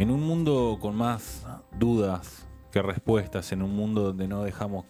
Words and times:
En 0.00 0.10
un 0.10 0.22
mundo 0.26 0.78
con 0.80 0.96
más 0.96 1.46
dudas 1.78 2.48
que 2.72 2.80
respuestas, 2.80 3.52
en 3.52 3.60
un 3.60 3.76
mundo 3.76 4.02
donde 4.02 4.28
no 4.28 4.42
dejamos 4.42 4.86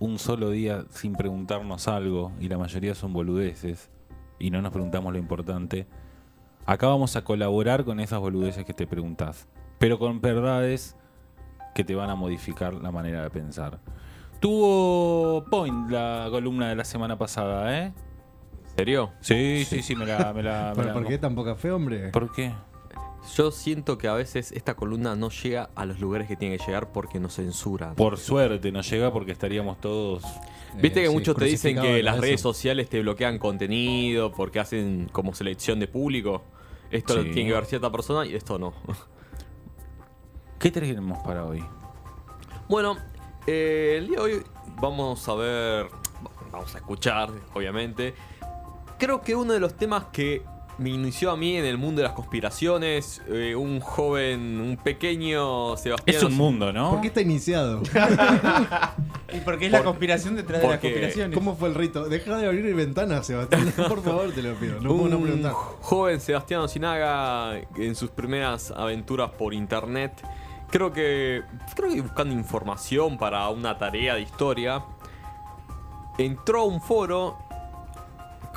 un 0.00 0.18
solo 0.18 0.50
día 0.50 0.84
sin 0.90 1.12
preguntarnos 1.12 1.86
algo 1.86 2.32
y 2.40 2.48
la 2.48 2.58
mayoría 2.58 2.96
son 2.96 3.12
boludeces 3.12 3.88
y 4.40 4.50
no 4.50 4.60
nos 4.60 4.72
preguntamos 4.72 5.12
lo 5.12 5.20
importante, 5.20 5.86
acá 6.66 6.88
vamos 6.88 7.14
a 7.14 7.22
colaborar 7.22 7.84
con 7.84 8.00
esas 8.00 8.18
boludeces 8.18 8.64
que 8.64 8.74
te 8.74 8.84
preguntas, 8.88 9.46
pero 9.78 10.00
con 10.00 10.20
verdades 10.20 10.96
que 11.72 11.84
te 11.84 11.94
van 11.94 12.10
a 12.10 12.16
modificar 12.16 12.74
la 12.74 12.90
manera 12.90 13.22
de 13.22 13.30
pensar. 13.30 13.78
Tuvo 14.40 15.44
point 15.50 15.88
la 15.88 16.26
columna 16.32 16.68
de 16.68 16.74
la 16.74 16.84
semana 16.84 17.16
pasada, 17.16 17.78
¿eh? 17.78 17.92
¿En 18.64 18.76
serio? 18.76 19.12
Sí, 19.20 19.64
sí, 19.68 19.82
sí, 19.82 19.94
me 19.94 20.04
la... 20.04 20.32
Me 20.32 20.42
la, 20.42 20.70
me 20.70 20.74
¿Pero 20.74 20.88
la- 20.88 20.94
por 20.94 21.06
qué 21.06 21.18
tan 21.18 21.36
poca 21.36 21.54
fe, 21.54 21.70
hombre? 21.70 22.08
¿Por 22.10 22.32
qué? 22.32 22.52
Yo 23.36 23.50
siento 23.50 23.98
que 23.98 24.08
a 24.08 24.14
veces 24.14 24.52
esta 24.52 24.74
columna 24.74 25.14
no 25.14 25.30
llega 25.30 25.70
a 25.74 25.86
los 25.86 26.00
lugares 26.00 26.26
que 26.28 26.36
tiene 26.36 26.58
que 26.58 26.64
llegar 26.66 26.92
porque 26.92 27.20
nos 27.20 27.36
censuran. 27.36 27.94
Por 27.94 28.18
suerte 28.18 28.72
nos 28.72 28.88
llega 28.90 29.12
porque 29.12 29.32
estaríamos 29.32 29.80
todos... 29.80 30.22
Viste 30.74 31.00
Eh, 31.00 31.02
que 31.04 31.08
sí, 31.08 31.14
muchos 31.14 31.36
te 31.36 31.44
dicen 31.44 31.80
que 31.80 32.02
las 32.02 32.14
eso. 32.16 32.22
redes 32.22 32.40
sociales 32.40 32.88
te 32.88 33.00
bloquean 33.00 33.38
contenido 33.38 34.32
porque 34.32 34.58
hacen 34.58 35.08
como 35.12 35.34
selección 35.34 35.78
de 35.78 35.86
público. 35.86 36.42
Esto 36.90 37.16
lo 37.16 37.22
tiene 37.22 37.46
que 37.46 37.52
ver 37.54 37.64
cierta 37.66 37.90
persona 37.92 38.26
y 38.26 38.34
esto 38.34 38.58
no. 38.58 38.74
¿Qué 40.58 40.70
tenemos 40.70 41.18
para 41.22 41.44
hoy? 41.44 41.62
Bueno, 42.68 42.96
eh, 43.46 43.96
el 43.98 44.08
día 44.08 44.16
de 44.18 44.22
hoy 44.22 44.42
vamos 44.80 45.28
a 45.28 45.34
ver, 45.34 45.86
vamos 46.50 46.74
a 46.74 46.78
escuchar, 46.78 47.30
obviamente. 47.54 48.14
Creo 48.98 49.20
que 49.20 49.34
uno 49.34 49.52
de 49.52 49.60
los 49.60 49.74
temas 49.76 50.06
que 50.12 50.42
me 50.78 50.90
inició 50.90 51.30
a 51.30 51.36
mí 51.36 51.56
en 51.56 51.64
el 51.64 51.76
mundo 51.78 52.00
de 52.02 52.08
las 52.08 52.16
conspiraciones, 52.16 53.20
eh, 53.28 53.54
un 53.54 53.80
joven, 53.80 54.60
un 54.60 54.76
pequeño 54.76 55.76
Sebastián. 55.76 56.16
Es 56.16 56.22
un 56.22 56.34
mundo, 56.36 56.72
¿no? 56.72 56.90
¿Por 56.92 57.00
qué 57.02 57.08
está 57.08 57.20
iniciado? 57.20 57.82
Y 59.34 59.40
porque 59.40 59.64
es 59.66 59.72
la 59.72 59.82
conspiración 59.82 60.36
detrás 60.36 60.60
de 60.60 60.68
las 60.68 60.76
porque- 60.76 60.88
conspiraciones. 60.90 61.38
¿Cómo 61.38 61.56
fue 61.56 61.70
el 61.70 61.74
rito? 61.74 62.04
Deja 62.06 62.36
de 62.36 62.46
abrir 62.46 62.74
ventanas, 62.74 63.26
Sebastián. 63.26 63.72
Por 63.88 64.02
favor, 64.02 64.30
te 64.32 64.42
lo 64.42 64.54
pido. 64.56 64.74
No 64.80 64.90
puedo 64.90 65.08
no 65.08 65.16
un 65.16 65.22
preguntar. 65.22 65.52
joven 65.52 66.20
Sebastián 66.20 66.60
Osinaga 66.60 67.54
en 67.76 67.94
sus 67.94 68.10
primeras 68.10 68.70
aventuras 68.72 69.30
por 69.30 69.54
internet. 69.54 70.12
Creo 70.70 70.92
que, 70.92 71.42
creo 71.74 71.90
que 71.94 72.00
buscando 72.02 72.34
información 72.34 73.16
para 73.16 73.48
una 73.48 73.78
tarea 73.78 74.16
de 74.16 74.20
historia, 74.20 74.84
entró 76.18 76.60
a 76.60 76.64
un 76.64 76.80
foro, 76.82 77.38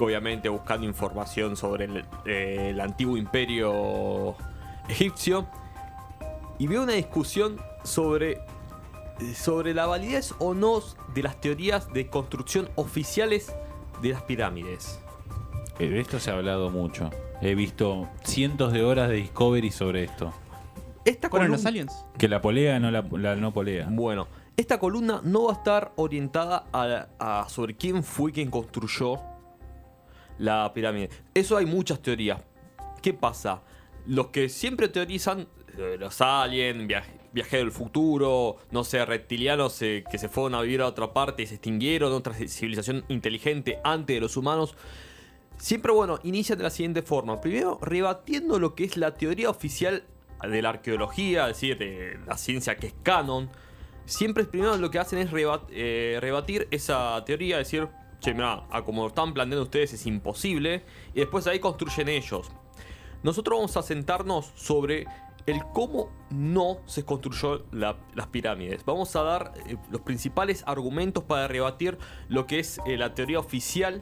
obviamente 0.04 0.50
buscando 0.50 0.86
información 0.86 1.56
sobre 1.56 1.86
el, 1.86 2.06
eh, 2.26 2.68
el 2.72 2.82
antiguo 2.82 3.18
imperio 3.18 4.36
egipcio, 4.90 5.46
y 6.60 6.68
vio 6.68 6.84
una 6.84 6.94
discusión 6.94 7.58
sobre, 7.84 8.40
sobre 9.36 9.74
la 9.74 9.86
validez 9.88 10.34
o 10.40 10.54
no 10.54 10.82
de 11.14 11.24
las 11.24 11.40
teorías 11.42 11.92
de 11.94 12.08
construcción 12.08 12.70
oficiales 12.76 13.54
de 14.02 14.10
las 14.10 14.22
pirámides. 14.24 15.00
Eh, 15.80 15.90
De 15.90 16.00
esto 16.00 16.20
se 16.20 16.32
ha 16.32 16.36
hablado 16.36 16.70
mucho. 16.70 17.10
He 17.42 17.56
visto 17.56 18.08
cientos 18.24 18.72
de 18.72 18.84
horas 18.84 19.10
de 19.10 19.16
Discovery 19.16 19.72
sobre 19.72 20.04
esto. 20.06 20.32
Esta 21.04 21.30
¿Fueron 21.30 21.48
columna- 21.50 21.58
los 21.58 21.66
aliens? 21.66 22.06
Que 22.18 22.28
la 22.30 22.42
polea 22.42 22.80
no 22.80 22.90
la, 22.92 23.02
la 23.02 23.36
no 23.36 23.52
polea. 23.54 23.88
Bueno, 23.92 24.28
esta 24.58 24.80
columna 24.80 25.20
no 25.24 25.44
va 25.46 25.52
a 25.52 25.56
estar 25.56 25.92
orientada 25.98 26.64
a, 26.72 27.08
a 27.20 27.50
sobre 27.50 27.76
quién 27.76 28.04
fue 28.04 28.32
quien 28.32 28.50
construyó 28.50 29.20
la 30.38 30.72
pirámide. 30.74 31.10
Eso 31.34 31.58
hay 31.58 31.66
muchas 31.66 32.02
teorías. 32.02 32.42
¿Qué 33.02 33.14
pasa? 33.14 33.62
Los 34.08 34.28
que 34.28 34.50
siempre 34.50 34.88
teorizan, 34.88 35.48
eh, 35.78 35.98
los 36.00 36.22
aliens, 36.22 36.88
viaj- 36.88 37.04
viajeros 37.34 37.66
del 37.66 37.72
futuro, 37.72 38.58
no 38.72 38.84
sé, 38.84 39.04
reptilianos 39.06 39.82
eh, 39.82 40.04
que 40.10 40.18
se 40.18 40.30
fueron 40.30 40.56
a 40.56 40.62
vivir 40.62 40.82
a 40.82 40.88
otra 40.88 41.14
parte 41.14 41.44
y 41.44 41.48
se 41.48 41.56
extinguieron, 41.56 42.14
otra 42.14 42.34
civilización 42.34 43.04
inteligente 43.10 43.80
antes 43.84 44.16
de 44.16 44.22
los 44.22 44.38
humanos. 44.38 44.76
Siempre, 45.58 45.92
bueno, 45.92 46.20
inician 46.24 46.58
de 46.58 46.66
la 46.66 46.70
siguiente 46.70 47.02
forma. 47.02 47.40
Primero, 47.42 47.80
rebatiendo 47.82 48.60
lo 48.60 48.76
que 48.76 48.84
es 48.84 48.98
la 48.98 49.14
teoría 49.14 49.50
oficial 49.50 50.04
de 50.42 50.62
la 50.62 50.70
arqueología, 50.70 51.50
es 51.50 51.56
decir, 51.56 51.78
de 51.78 52.20
la 52.28 52.38
ciencia 52.38 52.76
que 52.76 52.88
es 52.88 52.94
canon. 53.04 53.50
Siempre 54.06 54.44
primero 54.44 54.78
lo 54.78 54.92
que 54.92 55.00
hacen 55.00 55.20
es 55.20 55.30
eh, 55.72 56.18
rebatir 56.22 56.68
esa 56.72 57.24
teoría, 57.26 57.58
decir, 57.58 57.88
che, 58.26 58.34
mirá, 58.34 58.64
a 58.72 58.84
como 58.84 59.04
lo 59.04 59.08
están 59.10 59.34
planteando 59.34 59.64
ustedes 59.64 59.94
es 59.94 60.06
imposible. 60.06 60.84
Y 61.14 61.20
después 61.22 61.48
ahí 61.48 61.60
construyen 61.60 62.10
ellos. 62.10 62.52
Nosotros 63.24 63.58
vamos 63.58 63.78
a 63.78 63.82
sentarnos 63.82 64.52
sobre 64.56 65.06
el 65.46 65.64
cómo 65.74 66.10
no 66.32 66.78
se 66.86 67.06
construyó 67.06 67.64
la- 67.72 67.98
las 68.16 68.28
pirámides. 68.28 68.84
Vamos 68.86 69.16
a 69.16 69.22
dar 69.24 69.54
eh, 69.68 69.78
los 69.92 70.02
principales 70.02 70.64
argumentos 70.66 71.24
para 71.24 71.48
rebatir 71.48 71.98
lo 72.30 72.48
que 72.48 72.60
es 72.60 72.80
eh, 72.88 72.98
la 72.98 73.14
teoría 73.14 73.40
oficial 73.40 74.02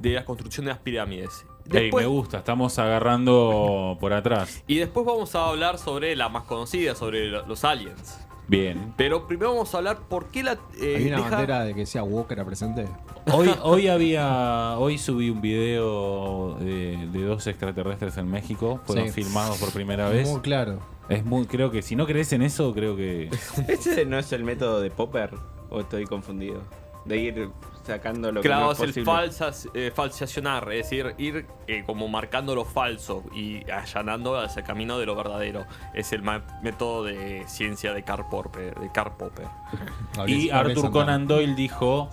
de 0.00 0.10
la 0.10 0.24
construcción 0.24 0.66
de 0.66 0.72
las 0.72 0.80
pirámides. 0.80 1.46
Me 1.66 1.88
gusta, 2.06 2.38
estamos 2.38 2.78
agarrando 2.78 3.96
por 4.00 4.12
atrás. 4.12 4.62
y 4.66 4.76
después 4.76 5.06
vamos 5.06 5.34
a 5.34 5.46
hablar 5.48 5.78
sobre 5.78 6.14
la 6.16 6.28
más 6.28 6.44
conocida, 6.44 6.94
sobre 6.94 7.26
lo- 7.28 7.46
los 7.46 7.64
aliens. 7.64 8.18
Bien. 8.46 8.92
Pero 8.96 9.26
primero 9.26 9.52
vamos 9.54 9.74
a 9.74 9.78
hablar 9.78 9.98
por 10.08 10.26
qué 10.26 10.42
la... 10.42 10.58
eh, 10.80 10.96
¿Hay 10.98 11.06
una 11.08 11.16
deja- 11.16 11.30
bandera 11.30 11.64
de 11.64 11.74
que 11.74 11.86
sea 11.86 12.02
Walker 12.04 12.44
presente? 12.44 12.86
Hoy, 13.32 13.50
hoy 13.62 13.88
había. 13.88 14.76
Hoy 14.78 14.98
subí 14.98 15.30
un 15.30 15.40
video 15.40 16.54
de, 16.60 17.08
de 17.10 17.22
dos 17.24 17.46
extraterrestres 17.46 18.16
en 18.18 18.30
México. 18.30 18.80
Fueron 18.84 19.06
Sí. 19.06 19.22
filmados 19.22 19.58
por 19.58 19.72
primera 19.72 20.08
vez. 20.08 20.28
Muy 20.30 20.40
claro. 20.40 20.78
Es 21.08 21.24
muy, 21.24 21.46
creo 21.46 21.70
que 21.70 21.82
si 21.82 21.96
no 21.96 22.06
crees 22.06 22.32
en 22.32 22.42
eso, 22.42 22.72
creo 22.74 22.96
que. 22.96 23.30
¿Ese 23.68 24.04
no 24.04 24.18
es 24.18 24.32
el 24.32 24.44
método 24.44 24.80
de 24.80 24.90
Popper? 24.90 25.30
¿O 25.70 25.80
estoy 25.80 26.04
confundido? 26.04 26.60
De 27.04 27.16
ir 27.18 27.50
sacando 27.84 28.32
lo 28.32 28.40
Claro, 28.40 28.60
que 28.60 28.64
no 28.66 28.72
es 28.72 28.78
es 28.78 28.82
el 28.84 28.88
posible. 28.90 29.04
falsas, 29.12 29.68
eh, 29.74 29.92
falsacionar, 29.94 30.72
es 30.72 30.84
decir, 30.90 31.14
ir 31.18 31.46
eh, 31.66 31.84
como 31.86 32.08
marcando 32.08 32.54
lo 32.54 32.64
falso 32.64 33.22
y 33.34 33.68
allanando 33.70 34.38
hacia 34.38 34.60
el 34.60 34.66
camino 34.66 34.98
de 34.98 35.06
lo 35.06 35.14
verdadero. 35.14 35.66
Es 35.94 36.12
el 36.12 36.22
ma- 36.22 36.42
método 36.62 37.04
de 37.04 37.44
ciencia 37.46 37.92
de 37.92 38.02
Karl 38.02 38.28
Popper. 38.30 38.74
De 38.80 38.90
Karl 38.92 39.12
Popper. 39.16 39.46
Y 40.26 40.50
Arthur. 40.50 40.90
Conan 40.90 41.26
Doyle 41.26 41.54
dijo: 41.54 42.08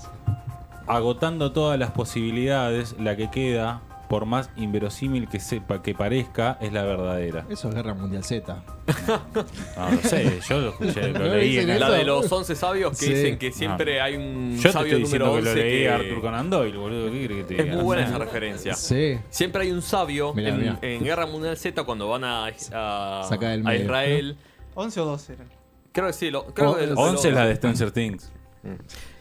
agotando 0.88 1.52
todas 1.52 1.80
las 1.80 1.92
posibilidades, 1.92 2.96
la 3.00 3.16
que 3.16 3.30
queda, 3.30 3.82
por 4.12 4.26
más 4.26 4.50
inverosímil 4.58 5.30
que 5.30 5.40
sepa 5.40 5.82
que 5.82 5.94
parezca, 5.96 6.58
es 6.60 6.74
la 6.74 6.84
verdadera. 6.84 7.46
Eso 7.50 7.70
es 7.70 7.76
Guerra 7.76 7.94
Mundial 7.94 8.26
Z. 8.26 8.62
No 9.78 9.90
lo 9.90 9.98
sé, 10.02 10.40
yo 10.50 10.60
lo 10.60 10.70
escuché, 10.72 11.08
lo 11.14 11.20
¿No 11.20 11.26
leí 11.36 11.58
en 11.60 11.70
eso? 11.70 11.80
La 11.80 11.92
de 11.92 12.04
los 12.04 12.30
11 12.30 12.54
sabios 12.58 13.00
que 13.00 13.06
Sí. 13.06 13.14
dicen 13.14 13.38
que 13.38 13.54
siempre 13.54 14.02
hay 14.02 14.18
un 14.18 14.58
Yo 14.58 14.64
te 14.64 14.72
sabio 14.74 14.88
estoy 14.88 15.04
diciendo 15.04 15.28
número 15.28 15.44
que 15.46 15.50
11 15.52 15.60
lo 15.62 15.66
leí 15.66 15.80
que- 15.84 15.90
a 15.90 15.96
Arthur 15.96 16.22
Conan 16.22 16.50
Doyle, 16.50 16.78
boludo. 16.78 17.10
¿Qué 17.10 17.26
crees 17.26 17.40
que 17.40 17.44
te 17.46 17.56
Es 17.58 17.64
diga? 17.64 17.76
muy 17.76 17.84
buena 17.86 18.04
esa 18.06 18.18
referencia. 18.18 18.74
Sí. 18.74 19.18
Siempre 19.30 19.62
hay 19.62 19.72
un 19.72 19.82
sabio 19.82 20.34
Mirá, 20.34 20.50
en, 20.50 20.60
mirá. 20.60 20.80
en 20.82 21.04
Guerra 21.06 21.26
Mundial 21.26 21.56
Z 21.56 21.82
cuando 21.86 22.10
van 22.10 22.26
a, 22.26 22.48
a, 22.74 23.30
a. 23.30 23.76
Israel. 23.76 24.36
11 24.76 25.00
o 25.00 25.06
12 25.06 25.34
eran. 25.34 25.48
Creo 25.94 26.08
que 26.08 26.14
sí, 26.14 26.30
lo, 26.32 26.48
creo 26.48 26.72
O- 26.72 26.78
que 26.78 26.84
el- 26.84 26.94
11 26.98 27.30
es 27.30 27.34
la 27.34 27.46
de 27.46 27.56
Stranger 27.56 27.92
Things. 27.92 28.30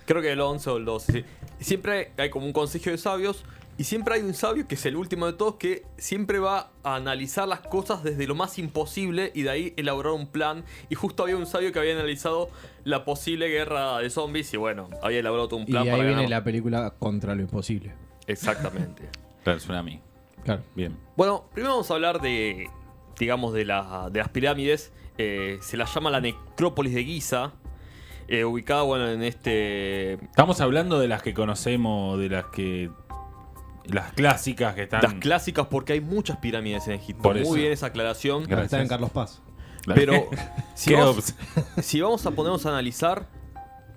Creo 0.04 0.20
que 0.20 0.32
el 0.32 0.40
11 0.40 0.68
o 0.70 0.76
el 0.78 0.84
12, 0.84 1.12
sí. 1.12 1.24
Siempre 1.60 2.10
hay 2.16 2.30
como 2.30 2.44
un 2.46 2.52
consejo 2.52 2.90
de 2.90 2.98
sabios 2.98 3.44
y 3.80 3.84
siempre 3.84 4.16
hay 4.16 4.20
un 4.20 4.34
sabio 4.34 4.68
que 4.68 4.74
es 4.74 4.84
el 4.84 4.94
último 4.94 5.24
de 5.24 5.32
todos 5.32 5.54
que 5.54 5.86
siempre 5.96 6.38
va 6.38 6.70
a 6.82 6.96
analizar 6.96 7.48
las 7.48 7.60
cosas 7.60 8.02
desde 8.04 8.26
lo 8.26 8.34
más 8.34 8.58
imposible 8.58 9.32
y 9.34 9.41
de 9.42 9.50
ahí 9.50 9.74
elaborar 9.78 10.12
un 10.12 10.26
plan. 10.26 10.64
Y 10.91 10.96
justo 10.96 11.22
había 11.22 11.36
un 11.36 11.46
sabio 11.46 11.72
que 11.72 11.78
había 11.78 11.94
analizado 11.94 12.50
la 12.84 13.06
posible 13.06 13.48
guerra 13.48 13.96
de 13.98 14.10
zombies 14.10 14.52
y 14.52 14.58
bueno, 14.58 14.91
había 15.02 15.20
elaborado 15.20 15.48
todo 15.48 15.60
un 15.60 15.62
Y 15.62 15.70
plan 15.70 15.84
ahí 15.84 15.91
para 15.91 16.02
viene 16.02 16.14
ganar. 16.16 16.28
la 16.30 16.44
película 16.44 16.94
Contra 16.98 17.34
lo 17.34 17.41
Imposible. 17.42 17.94
Exactamente. 18.26 19.08
Claro, 19.44 19.58
suena 19.58 19.78
a 19.78 19.82
mí. 19.82 19.98
Claro. 20.44 20.62
Bien. 20.76 20.98
Bueno, 21.16 21.47
primero 21.54 21.72
vamos 21.72 21.91
a 21.91 21.94
hablar 21.94 22.20
de, 22.20 22.68
digamos, 23.18 23.54
de, 23.54 23.64
la- 23.64 24.10
de 24.12 24.18
las 24.18 24.28
pirámides. 24.28 24.92
Eh, 25.16 25.56
se 25.62 25.78
la 25.78 25.86
llama 25.86 26.10
la 26.10 26.21
necrópolis 26.21 26.92
de 26.92 27.03
Giza, 27.04 27.53
eh, 28.28 28.44
ubicada, 28.44 28.82
bueno, 28.82 29.09
en 29.10 29.22
este... 29.22 30.15
Estamos 30.15 30.60
hablando 30.60 31.00
de 31.00 31.09
las 31.09 31.22
que 31.22 31.32
conocemos, 31.32 32.18
de 32.18 32.28
las 32.28 32.44
que. 32.53 32.91
Las 33.84 34.12
clásicas 34.12 34.74
que 34.74 34.82
están. 34.84 35.03
Las 35.03 35.15
clásicas 35.15 35.66
porque 35.66 35.94
hay 35.94 36.00
muchas 36.00 36.38
pirámides 36.38 36.86
en 36.88 36.94
Egipto. 36.94 37.22
Por 37.22 37.34
Muy 37.34 37.42
eso. 37.42 37.53
bien 37.54 37.72
esa 37.72 37.86
aclaración. 37.86 38.44
Gracias. 38.44 38.65
Está 38.65 38.82
en 38.82 38.88
Carlos 38.88 39.10
Paz. 39.10 39.42
Pero 39.94 40.28
si 40.74 40.94
vamos, 40.94 41.34
Keops. 41.54 41.77
si 41.86 42.00
vamos 42.00 42.24
a 42.27 42.30
ponernos 42.30 42.66
a 42.66 42.71
analizar, 42.71 43.28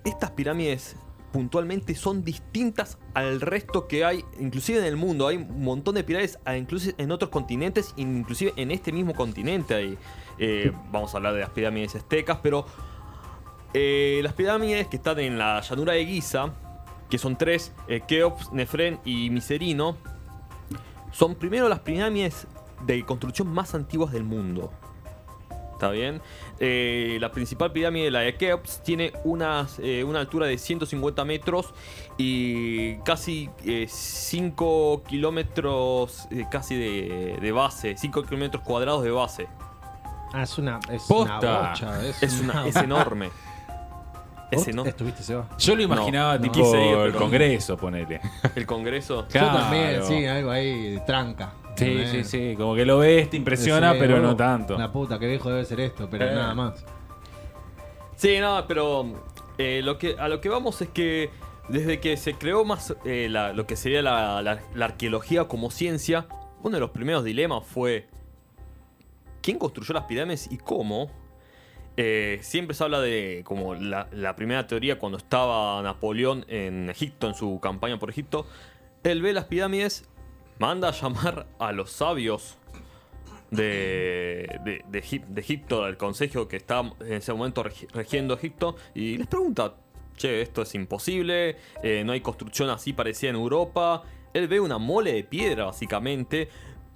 estas 0.04 0.30
pirámides 0.30 0.96
puntualmente 1.32 1.96
son 1.96 2.22
distintas 2.22 2.96
al 3.12 3.40
resto 3.40 3.88
que 3.88 4.04
hay, 4.04 4.24
inclusive 4.38 4.78
en 4.78 4.84
el 4.84 4.96
mundo. 4.96 5.26
Hay 5.26 5.36
un 5.36 5.64
montón 5.64 5.96
de 5.96 6.04
pirámides, 6.04 6.38
ah, 6.44 6.56
inclusive 6.56 6.94
en 6.96 7.10
otros 7.10 7.30
continentes, 7.30 7.92
inclusive 7.96 8.52
en 8.56 8.70
este 8.70 8.92
mismo 8.92 9.14
continente. 9.14 9.74
Hay, 9.74 9.98
eh, 10.38 10.72
vamos 10.92 11.12
a 11.12 11.16
hablar 11.16 11.34
de 11.34 11.40
las 11.40 11.50
pirámides 11.50 11.96
aztecas, 11.96 12.38
pero 12.40 12.66
eh, 13.72 14.20
las 14.22 14.32
pirámides 14.34 14.86
que 14.86 14.96
están 14.96 15.18
en 15.18 15.36
la 15.36 15.60
llanura 15.60 15.94
de 15.94 16.06
Giza, 16.06 16.54
que 17.10 17.18
son 17.18 17.36
tres, 17.36 17.72
eh, 17.88 18.02
Keops, 18.06 18.52
Nefren 18.52 18.98
y 19.04 19.30
Miserino, 19.30 19.96
son 21.12 21.34
primero 21.36 21.68
las 21.68 21.80
pirámides 21.80 22.46
de 22.86 23.04
construcción 23.04 23.48
más 23.48 23.74
antiguas 23.74 24.12
del 24.12 24.24
mundo. 24.24 24.72
¿Está 25.72 25.90
bien? 25.90 26.22
Eh, 26.60 27.18
la 27.20 27.32
principal 27.32 27.72
pirámide, 27.72 28.10
la 28.10 28.20
de 28.20 28.36
Keops, 28.36 28.82
tiene 28.84 29.12
unas, 29.24 29.78
eh, 29.80 30.04
una 30.04 30.20
altura 30.20 30.46
de 30.46 30.56
150 30.56 31.24
metros 31.24 31.74
y 32.16 32.96
casi 32.98 33.50
5 33.86 35.02
kilómetros 35.06 36.28
eh, 36.30 36.46
casi 36.50 36.76
de, 36.76 37.38
de 37.40 37.52
base, 37.52 37.96
5 37.96 38.22
kilómetros 38.22 38.62
cuadrados 38.62 39.02
de 39.02 39.10
base. 39.10 39.48
Ah, 40.32 40.42
es 40.44 40.58
una. 40.58 40.80
Es 40.90 41.02
Posta. 41.04 41.38
una 41.38 41.68
bocha. 41.70 42.06
Es, 42.06 42.22
Es, 42.22 42.40
una, 42.40 42.66
es 42.66 42.76
enorme. 42.76 43.30
Es 44.50 44.58
¿Vos 44.60 44.68
enorme. 44.68 44.90
¿Estuviste, 44.90 45.22
Seba? 45.22 45.48
Yo 45.58 45.74
lo 45.74 45.82
imaginaba 45.82 46.34
No, 46.36 46.40
tipo 46.42 46.52
quise 46.54 46.76
ir, 46.86 46.94
el 46.96 47.06
pero- 47.12 47.18
Congreso, 47.18 47.76
ponele. 47.76 48.20
El 48.54 48.66
Congreso. 48.66 49.26
Yo 49.32 49.40
también, 49.46 50.02
sí, 50.04 50.26
algo 50.26 50.50
ahí 50.50 50.92
de 50.92 51.00
tranca. 51.00 51.54
Sí, 51.76 52.04
sí, 52.10 52.24
sí. 52.24 52.54
Como 52.56 52.74
que 52.76 52.84
lo 52.84 52.98
ves, 52.98 53.30
te 53.30 53.36
impresiona, 53.36 53.92
Sí, 53.94 53.98
pero 54.00 54.16
oh, 54.18 54.20
no 54.20 54.36
tanto. 54.36 54.78
La 54.78 54.92
puta, 54.92 55.18
qué 55.18 55.26
viejo 55.26 55.50
debe 55.50 55.64
ser 55.64 55.80
esto, 55.80 56.08
pero 56.08 56.26
Eh. 56.26 56.34
nada 56.34 56.54
más. 56.54 56.84
Sí, 58.16 58.38
no, 58.38 58.64
pero 58.68 59.06
eh, 59.58 59.80
lo 59.82 59.98
que, 59.98 60.14
a 60.18 60.28
lo 60.28 60.40
que 60.40 60.48
vamos 60.48 60.80
es 60.82 60.88
que 60.90 61.30
desde 61.68 61.98
que 61.98 62.16
se 62.16 62.34
creó 62.34 62.64
más 62.64 62.94
eh, 63.04 63.26
la- 63.30 63.52
lo 63.52 63.66
que 63.66 63.74
sería 63.74 64.02
la, 64.02 64.40
la- 64.42 64.60
la 64.74 64.84
arqueología 64.84 65.44
como 65.48 65.70
ciencia, 65.70 66.26
uno 66.62 66.76
de 66.76 66.80
los 66.80 66.90
primeros 66.90 67.24
dilemas 67.24 67.64
fue 67.66 68.06
quién 69.42 69.58
construyó 69.58 69.94
las 69.94 70.04
pirámides 70.04 70.48
y 70.52 70.58
cómo. 70.58 71.10
Eh, 71.96 72.40
siempre 72.42 72.74
se 72.74 72.82
habla 72.82 73.00
de 73.00 73.42
como 73.44 73.74
la, 73.74 74.34
primera 74.36 74.66
teoría 74.66 74.98
cuando 74.98 75.18
estaba 75.18 75.80
Napoleón 75.82 76.44
en 76.48 76.90
Egipto, 76.90 77.28
en 77.28 77.34
su 77.34 77.60
campaña 77.60 77.98
por 77.98 78.10
Egipto. 78.10 78.46
Él 79.04 79.22
ve 79.22 79.32
las 79.32 79.44
pirámides, 79.44 80.08
manda 80.58 80.88
a 80.88 80.92
llamar 80.92 81.46
a 81.58 81.72
los 81.72 81.92
sabios 81.92 82.58
de, 83.50 84.58
de, 84.64 84.84
de 84.88 85.02
Egip- 85.02 85.26
de 85.26 85.40
Egipto, 85.40 85.84
del 85.84 85.96
consejo 85.96 86.48
que 86.48 86.56
estaba 86.56 86.92
en 87.00 87.12
ese 87.12 87.32
momento 87.32 87.62
regi- 87.62 87.88
regiendo 87.92 88.34
Egipto, 88.34 88.74
y 88.94 89.16
les 89.16 89.28
pregunta, 89.28 89.76
che, 90.16 90.42
esto 90.42 90.62
es 90.62 90.74
imposible, 90.74 91.56
eh, 91.82 92.02
no 92.04 92.12
hay 92.12 92.20
construcción 92.20 92.70
así 92.70 92.92
parecida 92.92 93.30
en 93.30 93.36
Europa. 93.36 94.02
Él 94.32 94.48
ve 94.48 94.58
una 94.58 94.78
mole 94.78 95.12
de 95.12 95.22
piedra, 95.22 95.66
básicamente, 95.66 96.48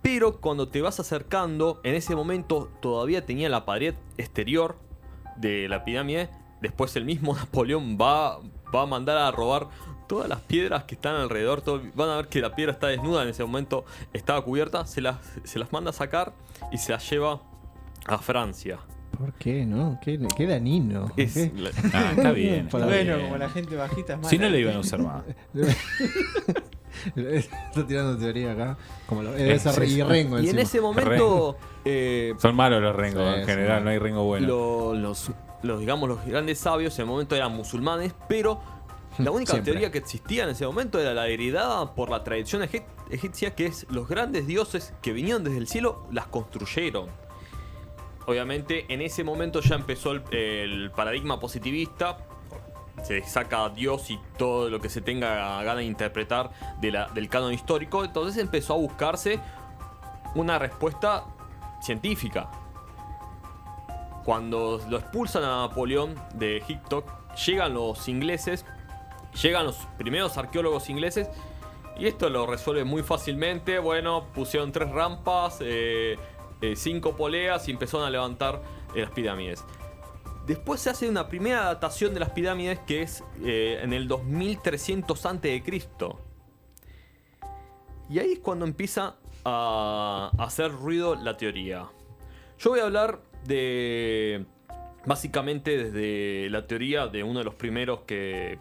pero 0.02 0.40
cuando 0.40 0.68
te 0.68 0.80
vas 0.80 0.98
acercando, 0.98 1.80
en 1.84 1.94
ese 1.94 2.16
momento 2.16 2.70
todavía 2.80 3.24
tenía 3.24 3.48
la 3.48 3.64
pared 3.64 3.94
exterior 4.16 4.76
de 5.40 5.68
la 5.68 5.84
pirámide. 5.84 6.28
Después 6.60 6.94
el 6.96 7.04
mismo 7.04 7.34
Napoleón 7.36 7.96
va, 8.00 8.38
va 8.74 8.82
a 8.82 8.86
mandar 8.86 9.16
a 9.18 9.30
robar 9.30 9.68
todas 10.08 10.28
las 10.28 10.40
piedras 10.40 10.84
que 10.84 10.94
están 10.94 11.16
alrededor. 11.16 11.60
todo- 11.60 11.82
van 11.94 12.08
a 12.10 12.16
ver 12.16 12.28
que 12.28 12.40
la 12.40 12.54
piedra 12.54 12.72
está 12.72 12.86
desnuda 12.88 13.22
en 13.22 13.28
ese 13.28 13.42
momento, 13.44 13.84
estaba 14.12 14.42
cubierta. 14.42 14.86
Se 14.86 15.00
las, 15.00 15.16
se 15.44 15.58
las 15.58 15.70
manda 15.72 15.90
a 15.90 15.92
sacar 15.92 16.32
y 16.72 16.78
se 16.78 16.92
las 16.92 17.08
lleva 17.10 17.40
a 18.06 18.18
Francia. 18.18 18.78
¿Por 19.16 19.32
qué, 19.34 19.64
no? 19.66 19.98
¿Qué, 20.02 20.18
qué 20.36 20.46
danino? 20.46 21.10
Es 21.16 21.34
¿Qué? 21.34 21.52
la- 21.56 21.70
Ah, 21.92 22.12
está 22.16 22.30
bien. 22.32 22.66
está 22.66 22.78
Bueno, 22.78 23.16
bien. 23.16 23.20
como 23.26 23.36
la 23.38 23.50
gente 23.50 23.74
bajita 23.76 24.12
es 24.14 24.18
mala. 24.18 24.28
Si 24.30 24.38
no 24.38 24.48
le 24.48 24.60
iban 24.60 24.76
a 24.76 24.78
usar 24.80 25.00
más. 25.02 25.22
Está 27.16 27.86
tirando 27.86 28.16
teoría 28.18 28.52
acá. 28.52 28.76
Como 29.06 29.22
lo, 29.22 29.36
sí. 29.36 29.42
y 29.42 30.02
Rengo 30.02 30.38
y 30.40 30.48
en 30.48 30.58
ese 30.58 30.80
momento, 30.80 31.56
eh, 31.84 32.34
Son 32.38 32.54
malos 32.56 32.82
los 32.82 32.94
rengos 32.94 33.22
Sí, 33.34 33.40
en 33.40 33.46
sí. 33.46 33.50
general, 33.52 33.84
no 33.84 33.90
hay 33.90 33.98
rengo 33.98 34.24
bueno. 34.24 34.46
lo- 34.46 34.94
los, 34.94 35.30
los, 35.62 35.80
digamos, 35.80 36.08
los 36.08 36.24
grandes 36.24 36.58
sabios 36.58 36.98
en 36.98 37.02
el 37.04 37.08
momento 37.10 37.34
eran 37.36 37.52
musulmanes, 37.52 38.14
pero 38.28 38.60
la 39.18 39.30
única 39.30 39.52
Siempre. 39.52 39.72
teoría 39.72 39.90
que 39.90 39.98
existía 39.98 40.44
en 40.44 40.50
ese 40.50 40.66
momento 40.66 40.98
era 41.00 41.14
la 41.14 41.26
heredada 41.28 41.94
por 41.94 42.10
la 42.10 42.22
tradición 42.24 42.62
egip- 42.62 42.84
egipcia, 43.10 43.54
que 43.54 43.66
es 43.66 43.86
los 43.90 44.08
grandes 44.08 44.46
dioses 44.46 44.92
que 45.02 45.12
vinieron 45.12 45.44
desde 45.44 45.58
el 45.58 45.66
cielo, 45.68 46.06
las 46.12 46.26
construyeron. 46.26 47.06
Obviamente, 48.26 48.84
en 48.92 49.00
ese 49.00 49.24
momento 49.24 49.60
ya 49.60 49.74
empezó 49.76 50.12
el, 50.12 50.22
el 50.32 50.90
paradigma 50.90 51.40
positivista. 51.40 52.18
Se 53.04 53.22
saca 53.22 53.64
a 53.64 53.68
Dios 53.70 54.10
y 54.10 54.18
todo 54.36 54.68
lo 54.70 54.80
que 54.80 54.88
se 54.88 55.00
tenga 55.00 55.62
ganas 55.62 55.78
de 55.78 55.84
interpretar 55.84 56.50
del 56.80 57.28
canon 57.28 57.52
histórico. 57.52 58.04
Entonces 58.04 58.40
empezó 58.40 58.74
a 58.74 58.76
buscarse 58.76 59.40
una 60.34 60.58
respuesta 60.58 61.24
científica. 61.80 62.50
Cuando 64.24 64.80
lo 64.88 64.98
expulsan 64.98 65.42
a 65.42 65.68
Napoleón 65.68 66.14
de 66.34 66.58
Egipto, 66.58 67.04
llegan 67.46 67.74
los 67.74 68.08
ingleses, 68.08 68.66
llegan 69.40 69.64
los 69.64 69.76
primeros 69.96 70.36
arqueólogos 70.36 70.90
ingleses 70.90 71.30
y 71.98 72.06
esto 72.06 72.28
lo 72.28 72.46
resuelve 72.46 72.84
muy 72.84 73.02
fácilmente. 73.02 73.78
Bueno, 73.78 74.24
pusieron 74.34 74.70
tres 74.70 74.90
rampas, 74.90 75.58
eh, 75.60 76.18
eh, 76.60 76.76
cinco 76.76 77.16
poleas 77.16 77.66
y 77.68 77.70
empezaron 77.70 78.06
a 78.06 78.10
levantar 78.10 78.60
las 78.94 79.10
pirámides. 79.10 79.64
Después 80.48 80.80
se 80.80 80.88
hace 80.88 81.06
una 81.06 81.28
primera 81.28 81.64
datación 81.64 82.14
de 82.14 82.20
las 82.20 82.30
pirámides 82.30 82.78
que 82.86 83.02
es 83.02 83.22
eh, 83.44 83.80
en 83.82 83.92
el 83.92 84.08
2300 84.08 85.26
a.C. 85.26 85.62
Y 88.08 88.18
ahí 88.18 88.32
es 88.32 88.38
cuando 88.38 88.64
empieza 88.64 89.16
a 89.44 90.30
hacer 90.38 90.72
ruido 90.72 91.16
la 91.16 91.36
teoría. 91.36 91.90
Yo 92.58 92.70
voy 92.70 92.80
a 92.80 92.84
hablar 92.84 93.20
de. 93.44 94.46
Básicamente 95.04 95.84
desde 95.84 96.48
la 96.48 96.66
teoría 96.66 97.08
de 97.08 97.22
uno 97.22 97.40
de 97.40 97.44
los 97.44 97.54
primeros 97.54 98.00
que. 98.06 98.58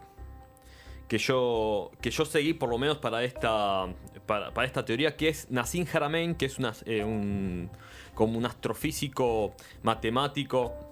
Que 1.07 1.19
yo, 1.19 1.92
que 2.01 2.12
yo 2.12 2.25
seguí 2.25 2.54
por 2.54 2.68
lo 2.68 2.78
menos 2.78 2.98
para 2.98 3.24
esta, 3.24 3.88
para, 4.25 4.54
para 4.54 4.68
esta 4.68 4.84
teoría, 4.84 5.16
que 5.16 5.30
es 5.30 5.50
Nassim 5.50 5.86
Haramein, 5.94 6.36
que 6.36 6.48
es 6.48 6.60
una, 6.60 6.74
eh, 6.86 7.01
un, 7.06 7.69
como 8.13 8.38
un 8.38 8.45
astrofísico 8.45 9.56
matemático 9.84 10.87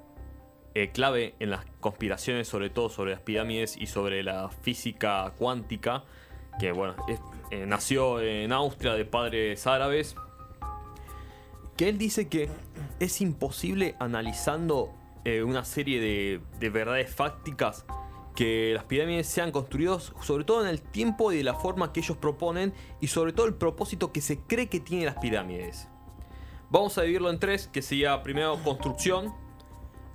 eh, 0.75 0.91
clave 0.91 1.35
en 1.39 1.51
las 1.51 1.65
conspiraciones, 1.79 2.49
sobre 2.49 2.69
todo 2.69 2.89
sobre 2.89 3.11
las 3.11 3.21
pirámides 3.21 3.77
y 3.77 3.87
sobre 3.87 4.23
la 4.23 4.49
física 4.49 5.33
cuántica, 5.37 6.03
que 6.59 6.73
bueno, 6.73 6.95
eh, 7.49 7.65
nació 7.65 8.19
en 8.19 8.51
Austria 8.51 8.93
de 8.93 9.05
padres 9.05 9.65
árabes, 9.67 10.17
que 11.77 11.87
él 11.87 11.97
dice 11.97 12.27
que 12.27 12.49
es 12.99 13.21
imposible 13.21 13.95
analizando 13.99 14.93
eh, 15.23 15.43
una 15.43 15.63
serie 15.63 16.01
de, 16.01 16.41
de 16.59 16.69
verdades 16.69 17.09
fácticas 17.13 17.85
que 18.35 18.73
las 18.73 18.83
pirámides 18.83 19.27
sean 19.27 19.51
construidas 19.51 20.11
sobre 20.21 20.43
todo 20.43 20.61
en 20.61 20.67
el 20.67 20.81
tiempo 20.81 21.31
y 21.31 21.37
de 21.37 21.43
la 21.45 21.53
forma 21.53 21.93
que 21.93 22.01
ellos 22.01 22.17
proponen 22.17 22.73
y 22.99 23.07
sobre 23.07 23.31
todo 23.31 23.45
el 23.45 23.53
propósito 23.53 24.11
que 24.11 24.19
se 24.19 24.39
cree 24.39 24.67
que 24.67 24.81
tienen 24.81 25.05
las 25.05 25.15
pirámides. 25.15 25.87
Vamos 26.69 26.97
a 26.97 27.03
dividirlo 27.03 27.29
en 27.29 27.39
tres, 27.39 27.67
que 27.67 27.81
sería 27.81 28.21
primero 28.23 28.61
construcción, 28.61 29.33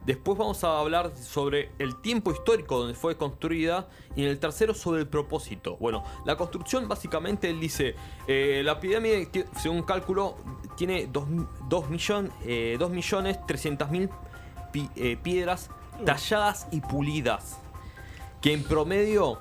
Después 0.07 0.39
vamos 0.39 0.65
a 0.65 0.79
hablar 0.79 1.13
sobre 1.17 1.71
el 1.79 1.97
tiempo 2.01 2.33
histórico 2.33 2.79
donde 2.79 2.95
fue 2.95 3.17
construida 3.17 3.87
y 4.17 4.23
en 4.23 4.29
el 4.29 4.39
tercero 4.39 4.73
sobre 4.75 5.01
el 5.01 5.07
propósito. 5.09 5.77
Bueno, 5.79 6.03
la 6.25 6.37
construcción 6.37 6.89
básicamente 6.89 7.51
él 7.51 7.61
dice, 7.61 7.95
eh, 8.27 8.63
la 8.65 8.81
pirámide, 8.81 9.29
según 9.61 9.83
cálculo, 9.83 10.37
tiene 10.77 11.07
2 11.13 11.89
millones, 11.91 12.33
eh, 12.45 12.77
dos 12.79 12.91
millones 12.91 13.39
300 13.47 13.91
mil 13.91 14.09
pi- 14.73 14.89
eh, 14.97 15.17
piedras 15.23 15.69
talladas 16.07 16.67
y 16.71 16.81
pulidas. 16.81 17.59
Que 18.41 18.53
en 18.55 18.63
promedio 18.65 19.39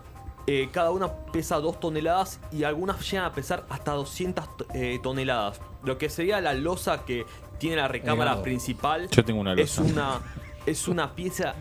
cada 0.72 0.90
una 0.90 1.14
pesa 1.32 1.58
2 1.60 1.80
toneladas 1.80 2.40
y 2.52 2.64
algunas 2.64 3.08
llegan 3.08 3.26
a 3.28 3.32
pesar 3.34 3.68
hasta 3.70 3.92
200 3.92 4.58
to- 4.58 4.66
eh, 4.74 5.00
toneladas. 5.04 5.62
Lo 5.84 6.00
que 6.00 6.10
sería 6.10 6.42
la 6.42 6.56
losa 6.56 7.06
que 7.06 7.24
tiene 7.60 7.76
la 7.76 7.88
recámara 7.88 8.42
principal. 8.42 9.08
Yo 9.12 9.24
tengo 9.24 9.42
una 9.42 9.54
Es 9.54 9.78
losa. 9.78 9.82
una, 9.94 10.20
es 10.66 10.88
una 10.88 11.16
pieza 11.16 11.54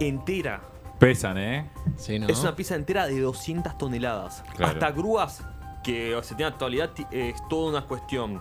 entera. 0.00 0.60
Pesan, 0.98 1.36
¿eh? 1.38 1.70
Sí, 1.96 2.18
¿no? 2.18 2.26
Es 2.28 2.40
una 2.40 2.56
pieza 2.56 2.74
entera 2.74 3.06
de 3.06 3.20
200 3.20 3.76
toneladas. 3.78 4.42
Claro. 4.56 4.72
Hasta 4.72 4.90
grúas 4.92 5.42
que 5.84 6.18
se 6.22 6.34
tienen 6.34 6.52
actualidad 6.54 6.90
ti- 6.90 7.06
es 7.10 7.34
toda 7.48 7.70
una 7.70 7.86
cuestión. 7.86 8.36
Eh, 8.36 8.40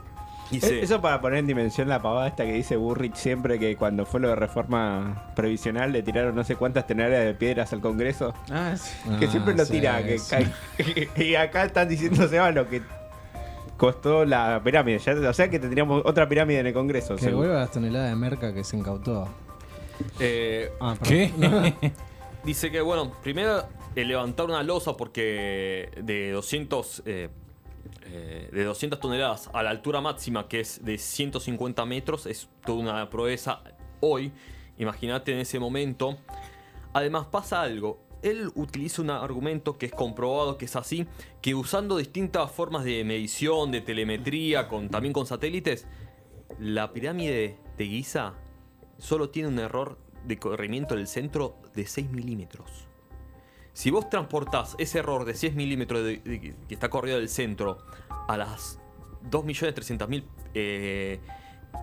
Dice, 0.51 0.79
Eso 0.81 1.01
para 1.01 1.19
poner 1.21 1.39
en 1.39 1.47
dimensión 1.47 1.89
la 1.89 2.01
pavada 2.03 2.27
esta 2.27 2.45
que 2.45 2.53
dice 2.53 2.75
Burrich 2.75 3.15
siempre 3.15 3.57
que 3.57 3.75
cuando 3.75 4.05
fue 4.05 4.19
lo 4.19 4.27
de 4.29 4.35
reforma 4.35 5.31
previsional 5.35 5.91
le 5.91 6.03
tiraron 6.03 6.35
no 6.35 6.43
sé 6.43 6.55
cuántas 6.55 6.85
toneladas 6.85 7.25
de 7.25 7.33
piedras 7.33 7.73
al 7.73 7.81
Congreso. 7.81 8.31
Ah, 8.51 8.75
sí. 8.77 8.91
Que 9.19 9.25
Ah, 9.25 9.31
siempre 9.31 9.55
lo 9.55 9.65
sí, 9.65 9.71
tira, 9.73 10.03
que 10.03 10.19
y 11.17 11.33
acá 11.35 11.65
están 11.65 11.89
diciendo 11.89 12.27
Seba 12.27 12.51
lo 12.51 12.69
que 12.69 12.83
costó 13.75 14.23
la 14.23 14.61
pirámide. 14.63 14.99
Ya- 14.99 15.13
o 15.29 15.33
sea 15.33 15.49
que 15.49 15.59
tendríamos 15.59 16.03
otra 16.05 16.29
pirámide 16.29 16.59
en 16.59 16.67
el 16.67 16.73
Congreso. 16.73 17.15
Que 17.15 17.31
vuelva 17.31 17.55
las 17.61 17.71
toneladas 17.71 18.09
de 18.11 18.15
merca 18.15 18.53
que 18.53 18.63
se 18.63 18.77
incautó. 18.77 19.27
Eh, 20.19 20.71
Ah. 20.79 20.95
¿Qué? 21.01 21.31
Dice 22.43 22.69
que, 22.71 22.81
bueno, 22.81 23.11
primero 23.23 23.63
eh, 23.95 24.05
levantar 24.05 24.45
una 24.45 24.61
losa 24.61 24.95
porque 24.97 25.89
de 25.99 26.31
200, 26.31 27.03
eh, 27.05 27.29
eh, 28.03 28.49
de 28.51 28.63
200 28.63 28.99
toneladas 28.99 29.49
a 29.53 29.63
la 29.63 29.71
altura 29.71 30.01
máxima, 30.01 30.47
que 30.47 30.59
es 30.59 30.83
de 30.83 30.97
150 30.97 31.85
metros, 31.85 32.25
es 32.25 32.47
toda 32.65 32.79
una 32.79 33.09
proeza 33.09 33.61
hoy. 34.01 34.31
Imagínate 34.77 35.31
en 35.31 35.39
ese 35.39 35.59
momento. 35.59 36.17
Además 36.93 37.27
pasa 37.27 37.61
algo. 37.61 37.99
Él 38.21 38.51
utiliza 38.55 39.01
un 39.01 39.09
argumento 39.09 39.77
que 39.77 39.87
es 39.87 39.91
comprobado 39.91 40.57
que 40.57 40.65
es 40.65 40.75
así, 40.75 41.07
que 41.41 41.55
usando 41.55 41.97
distintas 41.97 42.51
formas 42.51 42.83
de 42.83 43.03
medición, 43.03 43.71
de 43.71 43.81
telemetría, 43.81 44.67
con, 44.67 44.89
también 44.89 45.13
con 45.13 45.25
satélites, 45.25 45.87
la 46.59 46.91
pirámide 46.91 47.57
de 47.77 47.85
Giza 47.87 48.33
solo 48.97 49.29
tiene 49.29 49.49
un 49.49 49.59
error 49.59 49.97
de 50.25 50.37
corrimiento 50.39 50.95
del 50.95 51.07
centro 51.07 51.57
de 51.75 51.85
6 51.85 52.09
milímetros. 52.11 52.87
Si 53.73 53.91
vos 53.91 54.09
transportás 54.09 54.75
ese 54.79 54.99
error 54.99 55.25
de 55.25 55.33
6 55.35 55.53
milímetros 55.55 56.03
de- 56.03 56.17
de- 56.19 56.55
que 56.67 56.73
está 56.73 56.89
corrido 56.89 57.17
del 57.17 57.29
centro 57.29 57.77
a 58.27 58.37
las 58.37 58.79
2.300.000 59.29 60.23
eh, 60.53 61.19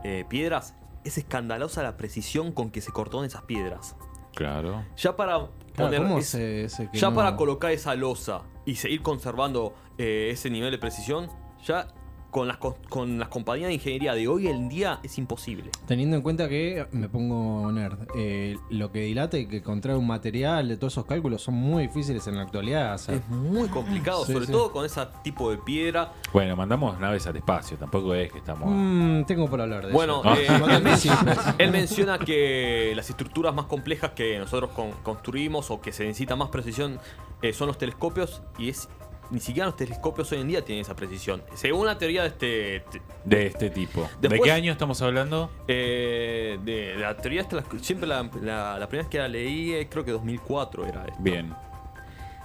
eh, 0.05 0.25
piedras, 0.29 0.75
es 1.05 1.19
escandalosa 1.19 1.83
la 1.83 1.97
precisión 1.97 2.53
con 2.53 2.71
que 2.71 2.81
se 2.81 2.93
cortó 2.93 3.19
en 3.21 3.27
esas 3.27 3.43
piedras. 3.43 3.95
Claro. 4.35 4.85
Ya 4.97 5.15
para 5.17 5.49
poner 5.77 6.01
¿cómo 6.03 6.19
es- 6.19 6.29
se- 6.29 6.69
se 6.69 6.89
que 6.91 6.99
ya 6.99 7.11
no- 7.11 7.17
para 7.17 7.37
colocar 7.37 7.71
esa 7.73 7.95
losa 7.95 8.43
y 8.65 8.77
seguir 8.77 9.03
conservando 9.03 9.75
eh, 9.99 10.31
ese 10.33 10.49
nivel 10.49 10.71
de 10.71 10.79
precisión, 10.79 11.29
ya 11.65 11.89
con 12.33 12.49
las, 12.49 12.57
co- 12.57 12.79
con 12.89 13.19
las 13.19 13.29
compañías 13.29 13.69
de 13.69 13.75
ingeniería 13.75 14.15
de 14.15 14.27
hoy 14.27 14.49
en 14.49 14.71
día 14.71 14.99
es 15.03 15.19
imposible. 15.19 15.71
Teniendo 15.87 16.17
en 16.17 16.23
cuenta 16.23 16.49
que, 16.49 16.87
me 16.91 17.09
pongo 17.11 17.71
nerd, 17.71 17.99
eh, 18.17 18.57
lo 18.71 18.91
que 18.91 19.01
dilata 19.03 19.37
y 19.37 19.47
que 19.47 19.59
encontrar 19.59 19.97
un 19.97 20.07
material 20.07 20.67
de 20.67 20.79
todos 20.79 20.95
esos 20.95 21.05
cálculos 21.05 21.43
son 21.43 21.55
muy 21.55 21.89
difíciles 21.89 22.27
en 22.27 22.37
la 22.37 22.43
actualidad. 22.43 22.95
o 22.95 22.99
sea, 22.99 23.17
Es 23.17 23.29
muy 23.29 23.69
complicado, 23.69 24.25
Sí, 24.25 24.33
sobre 24.33 24.47
sí. 24.47 24.53
todo 24.53 24.73
con 24.73 24.87
ese 24.87 25.03
tipo 25.23 25.51
de 25.51 25.59
piedra. 25.59 26.15
Bueno, 26.33 26.57
mandamos 26.57 26.99
naves 26.99 27.27
al 27.27 27.37
espacio, 27.37 27.77
tampoco 27.77 28.15
es 28.15 28.33
que 28.33 28.39
estamos. 28.39 28.67
mm, 28.73 29.25
tengo 29.25 29.49
por 29.51 29.61
hablar 29.61 29.87
de 29.87 29.93
Bueno, 29.93 30.23
eso. 30.25 30.35
eh, 30.55 30.59
No 30.59 30.67
te 30.67 30.75
él, 30.77 30.83
men- 30.83 30.87
anticipes. 30.93 31.39
él 31.59 31.71
menciona 31.71 32.19
que 32.19 32.95
las 32.97 33.11
estructuras 33.11 33.55
más 33.55 33.67
complejas 33.67 34.13
que 34.13 34.39
nosotros 34.39 34.71
con- 34.71 34.93
construimos 35.03 35.71
o 35.71 35.83
que 35.83 35.93
se 35.93 36.05
necesita 36.05 36.35
más 36.35 36.49
precisión 36.49 36.99
eh, 37.43 37.53
son 37.53 37.67
los 37.67 37.77
telescopios 37.77 38.41
y 38.57 38.71
es 38.71 38.89
ni 39.33 39.41
siquiera 39.41 39.67
los 39.67 39.77
telescopios 39.77 40.31
hoy 40.31 40.41
en 40.43 40.49
día 40.49 40.65
tienen 40.65 40.83
esa 40.83 40.95
precisión. 40.95 41.43
Según 41.55 41.87
la 41.87 41.99
teoría 41.99 42.23
de 42.23 42.29
este 42.29 42.85
te- 42.91 43.03
De 43.25 43.47
este 43.47 43.71
tipo. 43.71 44.09
¿De 44.21 44.29
qué 44.39 44.53
año 44.53 44.71
estamos 44.71 45.03
hablando? 45.03 45.51
eh, 45.67 46.59
de 46.63 46.95
la 46.97 47.17
teoría 47.17 47.41
esta 47.41 47.65
siempre 47.81 48.07
la, 48.07 48.29
la- 48.41 48.79
la 48.79 48.87
primera 48.89 49.05
vez 49.05 49.11
que 49.11 49.19
la 49.19 49.29
leí 49.29 49.73
eh, 49.73 49.89
creo 49.91 50.05
que 50.05 50.13
2004 50.13 50.87
era 50.87 51.05
esto. 51.07 51.17
Bien. 51.19 51.53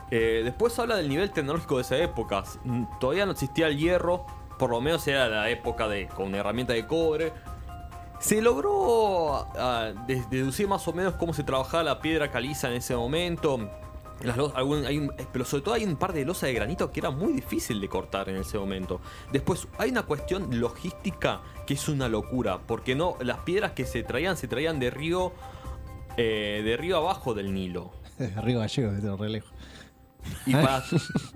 Eh, 0.10 0.41
después 0.44 0.77
habla 0.79 0.96
del 0.96 1.10
nivel 1.10 1.29
tecnológico 1.32 1.75
de 1.75 1.82
esa 1.82 1.98
época. 1.98 2.44
Mm, 2.63 2.86
Todavía 3.00 3.25
no 3.25 3.34
existía 3.34 3.67
el 3.67 3.77
hierro, 3.77 4.25
por 4.58 4.70
lo 4.70 4.79
menos 4.79 5.06
era 5.08 5.27
la 5.27 5.50
época 5.50 5.88
de 5.89 6.08
con 6.08 6.34
herramienta 6.34 6.74
de 6.74 6.88
cobre. 6.88 7.34
Se 8.20 8.41
logró 8.41 9.34
ah, 9.58 9.91
de- 10.08 10.24
deducir 10.32 10.67
más 10.67 10.88
o 10.88 10.94
menos 10.94 11.15
cómo 11.15 11.34
se 11.34 11.44
trabajaba 11.44 11.84
la 11.84 12.00
piedra 12.00 12.32
caliza 12.32 12.70
en 12.70 12.75
ese 12.75 12.96
momento. 12.96 13.70
Las 14.24 14.36
lo- 14.38 14.56
algún- 14.56 14.86
hay 14.86 14.98
un- 14.98 15.12
pero 15.32 15.46
sobre 15.46 15.64
todo 15.64 15.74
hay 15.76 15.84
un 15.86 15.96
par 15.96 16.12
de 16.14 16.26
losa 16.26 16.48
de 16.48 16.54
granito 16.54 16.92
que 16.92 17.00
era 17.00 17.12
muy 17.12 17.34
difícil 17.34 17.80
de 17.80 17.88
cortar 17.88 18.30
en 18.30 18.38
ese 18.38 18.58
momento. 18.58 19.00
Después 19.32 19.68
hay 19.78 19.92
una 19.92 20.04
cuestión 20.04 20.60
logística 20.60 21.42
que 21.68 21.76
es 21.76 21.88
una 21.88 22.08
locura, 22.10 22.60
porque 22.66 22.96
no 22.96 23.16
las 23.22 23.38
piedras 23.40 23.74
que 23.74 23.86
se 23.86 24.02
traían 24.04 24.36
se 24.38 24.48
traían 24.48 24.80
de 24.80 24.90
río 24.90 25.34
eh, 26.18 26.62
de 26.66 26.78
río 26.78 26.98
abajo 26.98 27.34
del 27.36 27.54
Nilo. 27.54 27.92
Río 28.44 28.60
Gallego, 28.60 28.92
desde 28.92 29.16
re 29.16 29.30
lejos. 29.30 29.52
Y 30.48 30.54
para, 30.54 30.84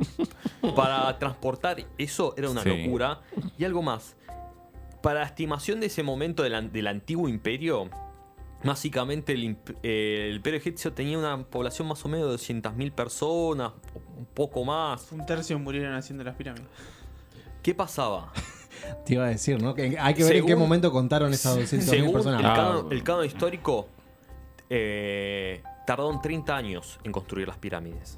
para 0.76 1.20
transportar 1.20 1.78
eso 1.98 2.34
era 2.38 2.50
una 2.50 2.64
Sí. 2.64 2.70
locura. 2.84 3.22
Y 3.58 3.64
algo 3.66 3.82
más. 3.84 4.16
Para 5.04 5.20
la 5.22 5.26
estimación 5.26 5.80
de 5.80 5.88
ese 5.88 6.04
momento 6.04 6.44
del 6.44 6.88
antiguo 6.88 7.28
imperio, 7.30 7.90
básicamente 8.64 9.34
el, 9.34 9.58
eh, 9.84 10.28
el 10.30 10.36
imperio 10.38 10.60
egipcio 10.60 10.94
tenía 10.94 11.18
una 11.18 11.44
población 11.44 11.88
más 11.88 12.04
o 12.06 12.10
menos 12.10 12.28
de 12.30 12.36
200.000 12.54 12.92
personas, 12.94 13.72
un 14.18 14.26
poco 14.26 14.64
más. 14.66 15.12
Un 15.12 15.26
tercio 15.26 15.58
murieron 15.60 15.94
haciendo 15.96 16.24
las 16.24 16.36
pirámides. 16.36 16.68
¿Qué 17.64 17.74
pasaba? 17.76 18.32
Te 19.06 19.14
iba 19.14 19.26
a 19.26 19.30
decir, 19.30 19.62
¿no? 19.62 19.74
Que 19.76 19.98
hay 20.00 20.14
que 20.14 20.24
ver 20.24 20.38
en 20.38 20.46
qué 20.46 20.56
momento 20.56 20.92
contaron 20.92 21.32
esas 21.34 21.58
200.000 21.58 21.82
Según 21.82 22.14
personas. 22.14 22.40
el 22.40 22.46
Ah, 22.46 22.56
canon, 22.56 22.74
bueno. 22.84 22.92
el 22.92 23.04
canon 23.04 23.26
histórico, 23.26 23.88
eh, 24.70 25.62
tardaron 25.86 26.22
30 26.22 26.56
años 26.56 27.00
en 27.04 27.12
construir 27.12 27.48
las 27.48 27.58
pirámides. 27.58 28.18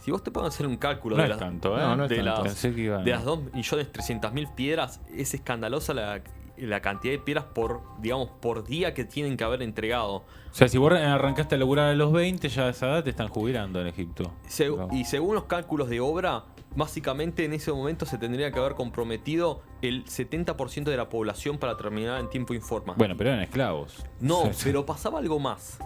Si 0.00 0.10
vos 0.10 0.22
te 0.22 0.30
pones 0.32 0.46
a 0.46 0.54
hacer 0.54 0.66
un 0.66 0.76
cálculo 0.76 1.16
No 1.16 1.22
de 1.22 1.28
las, 1.28 1.38
tanto, 1.38 1.76
¿eh? 1.78 1.80
No, 1.80 1.96
no 1.96 2.04
es 2.04 2.10
de 2.10 2.16
tanto. 2.16 2.30
las, 2.30 2.40
Pensé 2.42 2.74
que 2.74 2.80
iba- 2.82 2.98
de 3.02 3.10
las 3.12 3.24
2.300.000 3.24 4.54
piedras, 4.54 5.00
es 5.14 5.32
escandalosa 5.34 5.94
la, 5.94 6.22
la 6.56 6.80
cantidad 6.80 7.12
de 7.12 7.18
piedras 7.18 7.46
por, 7.46 7.82
digamos, 7.98 8.30
por 8.40 8.64
día 8.64 8.94
que 8.94 9.04
tienen 9.04 9.36
que 9.36 9.44
haber 9.44 9.62
entregado. 9.62 10.16
O 10.16 10.54
sea, 10.54 10.68
si 10.68 10.78
vos 10.78 10.92
arrancaste 10.92 11.54
a 11.54 11.58
laburar 11.58 11.90
a 11.90 11.94
los 11.94 12.12
20, 12.12 12.48
ya 12.48 12.66
a 12.66 12.68
esa 12.70 12.88
edad 12.88 13.04
te 13.04 13.10
están 13.10 13.28
jubilando 13.28 13.80
en 13.80 13.86
Egipto. 13.86 14.32
Se-. 14.46 14.70
Y 14.92 15.04
según 15.04 15.34
los 15.34 15.44
cálculos 15.44 15.88
de 15.88 16.00
obra, 16.00 16.44
básicamente 16.76 17.44
en 17.44 17.52
ese 17.52 17.72
momento 17.72 18.06
se 18.06 18.18
tendría 18.18 18.50
que 18.50 18.58
haber 18.58 18.74
comprometido 18.74 19.62
el 19.80 20.04
70% 20.04 20.84
de 20.84 20.96
la 20.96 21.08
población 21.08 21.58
para 21.58 21.76
terminar 21.76 22.20
en 22.20 22.30
tiempo 22.30 22.54
informa. 22.54 22.94
Bueno, 22.96 23.16
pero 23.16 23.30
eran 23.30 23.42
esclavos. 23.42 24.04
No, 24.20 24.50
pero 24.62 24.84
pasaba 24.86 25.18
algo 25.18 25.38
más. 25.38 25.78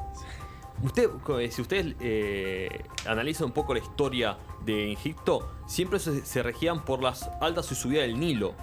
Usted, 0.83 1.09
eh, 1.41 1.51
si 1.51 1.63
ustedes 1.63 1.97
eh, 2.01 2.85
analizan 3.07 3.47
un 3.47 3.53
poco 3.53 3.73
la 3.73 3.81
historia 3.81 4.37
de 4.65 4.93
Egipto, 4.93 5.49
siempre 5.67 5.99
se, 5.99 6.25
se 6.25 6.43
regían 6.43 6.85
por 6.85 7.03
las 7.03 7.31
altas 7.41 7.71
y 7.73 7.75
subidas 7.75 8.07
del 8.07 8.21
Nilo. 8.21 8.55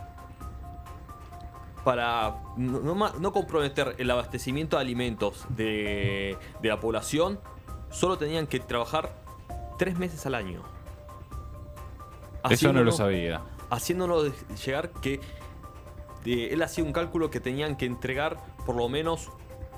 Para 1.83 2.37
no, 2.55 2.79
no 2.79 2.95
ma- 2.95 3.13
no 3.19 3.31
comprometer 3.33 3.95
el 3.97 4.09
abastecimiento 4.09 4.77
de 4.77 4.81
alimentos 4.81 5.45
de, 5.49 6.37
de 6.61 6.69
la 6.69 6.79
población, 6.79 7.39
solo 7.89 8.17
tenían 8.17 8.47
que 8.47 8.59
trabajar 8.59 9.13
tres 9.77 9.97
meses 9.99 10.25
al 10.25 10.35
año. 10.35 10.61
Eso 12.49 12.73
no 12.73 12.83
lo 12.83 12.91
sabía. 12.91 13.41
haciéndolo 13.69 14.23
de- 14.23 14.33
llegar 14.65 14.89
que 14.91 15.19
eh, 16.25 16.49
él 16.51 16.61
hacía 16.61 16.83
un 16.83 16.93
cálculo 16.93 17.29
que 17.29 17.39
tenían 17.39 17.75
que 17.75 17.85
entregar 17.85 18.37
por 18.65 18.75
lo 18.75 18.87
menos 18.89 19.29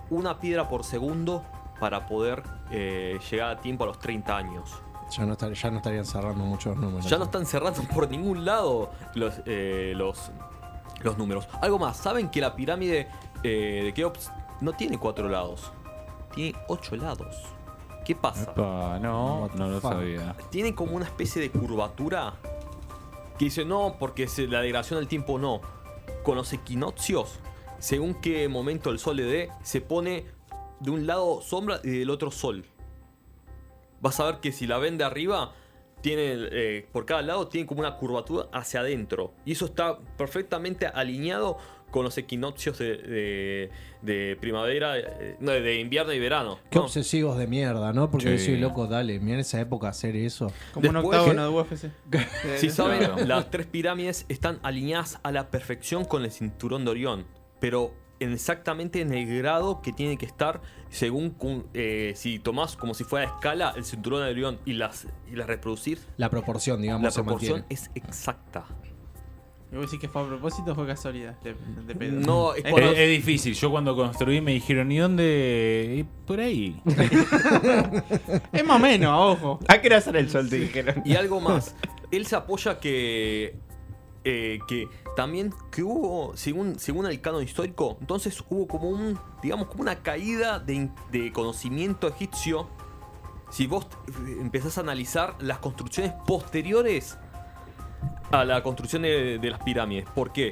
una 0.10 0.40
piedra 0.40 0.68
por 0.70 0.84
segundo 0.84 1.44
para 1.80 2.06
poder 2.08 2.44
eh, 2.72 3.20
llegar 3.32 3.50
a 3.58 3.62
tiempo 3.62 3.84
a 3.84 3.88
los 3.88 4.00
30 4.00 4.36
años. 4.38 4.72
Ya, 5.12 5.26
no 5.26 5.34
estar- 5.34 5.54
ya 5.54 5.70
no 5.72 5.78
estarían 5.78 6.06
cerrando 6.06 6.44
muchos 6.44 6.76
números. 6.78 7.08
Ya 7.10 7.18
no 7.18 7.26
están 7.26 7.46
cerrando 7.46 7.82
por 7.94 8.10
ningún 8.10 8.44
lado 8.46 8.90
los, 9.14 9.36
eh, 9.46 9.94
los, 9.96 10.32
los 11.06 11.18
números. 11.18 11.48
Algo 11.62 11.80
más, 11.80 11.98
¿saben 11.98 12.30
que 12.30 12.42
la 12.42 12.56
pirámide 12.56 13.08
eh, 13.44 13.82
de 13.86 13.94
Keops 13.94 14.32
no 14.62 14.74
tiene 14.74 14.98
cuatro 14.98 15.30
lados? 15.30 15.72
Tiene 16.34 16.58
ocho 16.68 16.96
lados. 16.96 17.36
¿Qué 18.04 18.16
pasa? 18.16 18.52
Epa, 18.52 19.00
no, 19.00 19.50
no 19.56 19.68
lo 19.70 19.82
sabía. 19.82 20.36
tiene 20.52 20.76
como 20.76 20.96
una 20.96 21.06
especie 21.06 21.42
de 21.42 21.50
curvatura 21.50 22.34
que 23.40 23.46
dice 23.46 23.66
no, 23.66 23.96
porque 24.00 24.28
se- 24.28 24.48
la 24.48 24.62
degradación 24.62 25.00
del 25.00 25.08
tiempo 25.08 25.40
no. 25.40 25.62
Con 26.24 26.36
los 26.36 26.54
equinoccios, 26.54 27.40
según 27.80 28.14
qué 28.16 28.48
momento 28.48 28.90
el 28.92 29.00
sol 29.00 29.18
le 29.18 29.24
dé, 29.24 29.50
se 29.64 29.82
pone 29.82 30.26
de 30.80 30.92
un 30.92 31.08
lado 31.08 31.42
sombra 31.42 31.80
y 31.84 31.90
del 32.00 32.10
otro 32.10 32.30
sol. 32.32 32.66
Vas 34.02 34.20
a 34.20 34.26
ver 34.26 34.40
que 34.40 34.52
si 34.52 34.68
la 34.68 34.78
ven 34.78 34.98
de 34.98 35.04
arriba, 35.04 35.54
tiene 36.06 36.36
eh, 36.52 36.86
por 36.92 37.04
cada 37.08 37.24
lado 37.24 37.48
tiene 37.48 37.66
como 37.66 37.80
una 37.80 37.96
curvatura 37.98 38.46
hacia 38.54 38.82
adentro. 38.82 39.34
Y 39.44 39.54
eso 39.54 39.66
está 39.66 39.98
perfectamente 40.18 40.86
alineado 40.86 41.58
con 41.90 42.04
los 42.04 42.16
equinoccios 42.20 42.78
de, 42.78 42.98
de- 42.98 43.70
de 44.04 44.38
primavera, 44.40 45.00
eh, 45.00 45.36
no, 45.40 45.52
de 45.52 45.80
invierno 45.80 46.14
y 46.14 46.20
verano. 46.20 46.60
Qué 46.70 46.78
¿no? 46.78 46.86
obsesivos 46.86 47.40
de 47.40 47.48
mierda, 47.48 47.92
¿no? 47.92 48.12
Porque 48.12 48.38
Sí. 48.38 48.38
yo 48.38 48.52
soy 48.52 48.58
loco, 48.60 48.86
dale, 48.86 49.20
mira 49.20 49.34
en 49.36 49.40
esa 49.40 49.60
época 49.60 49.88
hacer 49.88 50.16
eso. 50.16 50.52
Como 50.76 50.90
un 50.90 50.94
Después- 50.96 51.18
octágono 51.20 51.42
de 51.44 51.50
UFC. 51.50 51.90
Si 52.58 52.70
saben, 52.70 53.28
las 53.28 53.50
tres 53.50 53.66
pirámides 53.66 54.26
están 54.30 54.60
alineadas 54.62 55.20
a 55.24 55.32
la 55.32 55.50
perfección 55.50 56.06
con 56.06 56.24
el 56.24 56.30
cinturón 56.32 56.86
de 56.86 56.92
Orión, 56.92 57.26
pero 57.60 57.96
en 58.20 58.32
exactamente 58.34 59.02
en 59.02 59.14
el 59.14 59.26
grado 59.38 59.82
que 59.82 59.92
tiene 59.92 60.18
que 60.18 60.26
estar 60.26 60.62
según 60.90 61.36
eh, 61.74 62.14
si 62.16 62.40
tomás 62.40 62.76
como 62.78 62.94
si 62.94 63.04
fuera 63.04 63.28
a 63.30 63.36
escala 63.36 63.74
el 63.76 63.84
cinturón 63.86 64.24
de 64.24 64.32
Orión 64.32 64.60
y 64.66 64.74
las, 64.74 65.08
y 65.32 65.36
las 65.36 65.48
reproducir, 65.48 66.00
La 66.18 66.30
proporción, 66.30 66.82
digamos, 66.82 67.04
la 67.04 67.12
se 67.12 67.22
proporción 67.24 67.60
mantiene. 67.60 67.74
es 67.82 67.92
exacta. 67.96 68.64
¿Y 69.72 69.76
vos 69.78 69.86
decís 69.88 70.00
que 70.00 70.08
fue 70.08 70.22
a 70.22 70.28
propósito 70.28 70.72
o 70.72 70.76
fue 70.76 70.88
casualidad? 70.88 71.38
De, 71.42 71.56
de 71.88 71.96
pedo. 71.96 72.20
No, 72.22 72.54
es 72.54 72.64
Es 72.64 72.72
cuando- 72.72 72.92
Es, 72.92 73.00
es 73.00 73.10
difícil. 73.10 73.54
Yo 73.56 73.72
cuando 73.72 73.96
construí 73.96 74.40
me 74.40 74.54
dijeron, 74.54 74.90
¿y 74.92 75.00
dónde? 75.00 75.96
Y 76.00 76.04
por 76.26 76.40
ahí. 76.40 76.80
Es 78.54 78.64
más 78.66 78.78
o 78.78 78.80
menos, 78.80 79.12
ojo. 79.38 79.60
¿A 79.68 79.80
qué 79.82 79.88
hora 79.88 80.02
sale 80.02 80.20
el 80.20 80.30
sol? 80.30 80.50
Te 80.50 80.60
dijeron. 80.60 81.02
Y 81.04 81.16
algo 81.16 81.42
más. 81.42 81.76
Él 82.12 82.26
se 82.26 82.36
apoya 82.36 82.80
que. 82.80 83.56
Eh, 84.26 84.60
que 84.68 84.90
también 85.16 85.54
que 85.72 85.84
hubo, 85.84 86.36
según, 86.36 86.80
según 86.80 87.06
el 87.06 87.22
canon 87.22 87.44
histórico, 87.44 87.98
entonces 88.02 88.44
hubo 88.50 88.68
como 88.68 88.90
un, 88.90 89.18
digamos, 89.42 89.68
como 89.68 89.84
una 89.84 89.98
caída 90.02 90.60
de, 90.60 90.90
de 91.12 91.32
conocimiento 91.32 92.08
egipcio. 92.08 92.68
Si 93.52 93.68
vos 93.68 93.86
eh, 94.08 94.38
empezás 94.42 94.78
a 94.78 94.82
analizar 94.82 95.36
las 95.40 95.60
construcciones 95.60 96.12
posteriores 96.26 97.18
a 98.32 98.44
la 98.44 98.64
construcción 98.64 99.04
de, 99.04 99.40
las 99.44 99.62
pirámides. 99.64 100.06
¿Por 100.14 100.34
qué? 100.34 100.52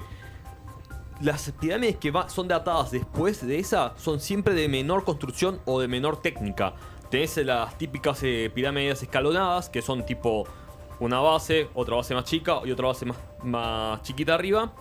Las 1.20 1.52
pirámides 1.60 1.98
que 1.98 2.12
va- 2.12 2.30
son 2.30 2.48
datadas 2.48 2.92
después 2.92 3.46
de 3.46 3.58
esa 3.60 3.94
son 3.98 4.20
siempre 4.20 4.54
de 4.54 4.68
menor 4.70 5.04
construcción 5.04 5.60
o 5.66 5.80
de 5.82 5.88
menor 5.88 6.22
técnica. 6.22 6.76
Tenés 7.10 7.38
las 7.38 7.78
típicas 7.78 8.20
eh, 8.24 8.52
pirámides 8.54 9.02
escalonadas, 9.04 9.70
que 9.70 9.82
son 9.82 10.06
tipo 10.06 10.46
una 11.00 11.20
base, 11.20 11.70
otra 11.74 11.96
base 11.96 12.14
más 12.16 12.24
chica 12.26 12.62
y 12.66 12.72
otra 12.72 12.88
base 12.88 13.06
más, 13.06 13.18
más 13.44 14.02
chiquita 14.02 14.36
arriba. 14.36 14.72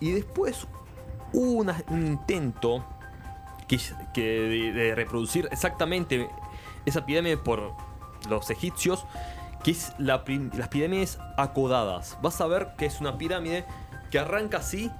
Y 0.00 0.10
después 0.12 0.66
hubo 1.32 1.72
un 1.88 2.06
intento 2.06 2.84
que, 3.66 3.78
que 4.12 4.22
de, 4.22 4.72
de 4.72 4.94
reproducir 4.94 5.48
exactamente 5.50 6.28
esa 6.84 7.06
pirámide 7.06 7.36
por 7.36 7.72
los 8.28 8.50
egipcios, 8.50 9.04
que 9.62 9.70
es 9.70 9.92
la 9.98 10.24
las 10.54 10.68
pirámides 10.68 11.18
acodadas. 11.36 12.18
Vas 12.22 12.40
a 12.40 12.46
ver 12.46 12.74
que 12.76 12.86
es 12.86 13.00
una 13.00 13.16
pirámide 13.16 13.64
que 14.10 14.18
arranca 14.18 14.58
así 14.58 14.90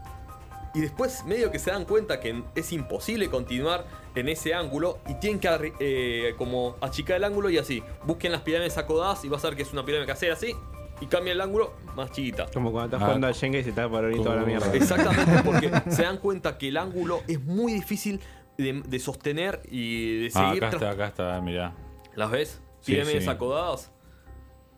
y 0.75 0.81
después 0.81 1.25
medio 1.25 1.50
que 1.50 1.59
se 1.59 1.71
dan 1.71 1.85
cuenta 1.85 2.21
que 2.21 2.43
es 2.54 2.73
imposible 2.73 3.31
continuar 3.31 3.87
en 4.14 4.28
ese 4.28 4.54
ángulo 4.54 4.99
y 5.09 5.14
tienen 5.14 5.38
que 5.40 5.73
eh, 5.81 6.35
como 6.37 6.76
achicar 6.81 7.16
el 7.16 7.25
ángulo 7.25 7.49
y 7.50 7.59
así. 7.59 7.83
Busquen 8.04 8.33
las 8.33 8.40
pirámides 8.43 8.76
acodadas 8.78 9.25
y 9.25 9.28
vas 9.28 9.45
a 9.45 9.49
ver 9.49 9.57
que 9.57 9.62
es 9.62 9.73
una 9.73 9.85
pirámide 9.85 10.07
que 10.07 10.12
hace 10.12 10.31
así 10.31 10.54
y 11.00 11.07
cambia 11.07 11.33
el 11.33 11.40
ángulo 11.40 11.75
más 11.97 12.11
chiquita. 12.12 12.47
Como 12.52 12.71
cuando 12.73 12.87
estás 12.97 13.02
Ah. 13.02 13.07
jugando 13.07 13.26
al 13.28 13.35
Jenga 13.35 13.59
y 13.59 13.64
se 13.64 13.73
te 13.73 13.81
va 13.83 13.88
por 13.88 14.12
toda 14.16 14.37
la 14.37 14.43
mierda. 14.45 14.73
Exactamente, 14.75 15.43
porque 15.45 15.71
se 15.90 16.02
dan 16.02 16.19
cuenta 16.19 16.59
que 16.59 16.69
el 16.69 16.76
ángulo 16.76 17.23
es 17.28 17.40
muy 17.43 17.73
difícil 17.73 18.21
de, 18.59 18.83
de 18.87 18.99
sostener 18.99 19.61
y 19.71 20.23
de 20.23 20.26
Ah, 20.35 20.49
seguir. 20.50 20.64
acá 20.64 20.76
tras- 20.76 20.83
está, 20.83 20.90
acá 20.90 21.07
está, 21.09 21.40
mirá. 21.40 21.75
¿Las 22.14 22.31
ves? 22.31 22.61
Sí, 22.81 22.93
Pirámides 22.93 23.25
sí. 23.25 23.31
acodadas. 23.31 23.90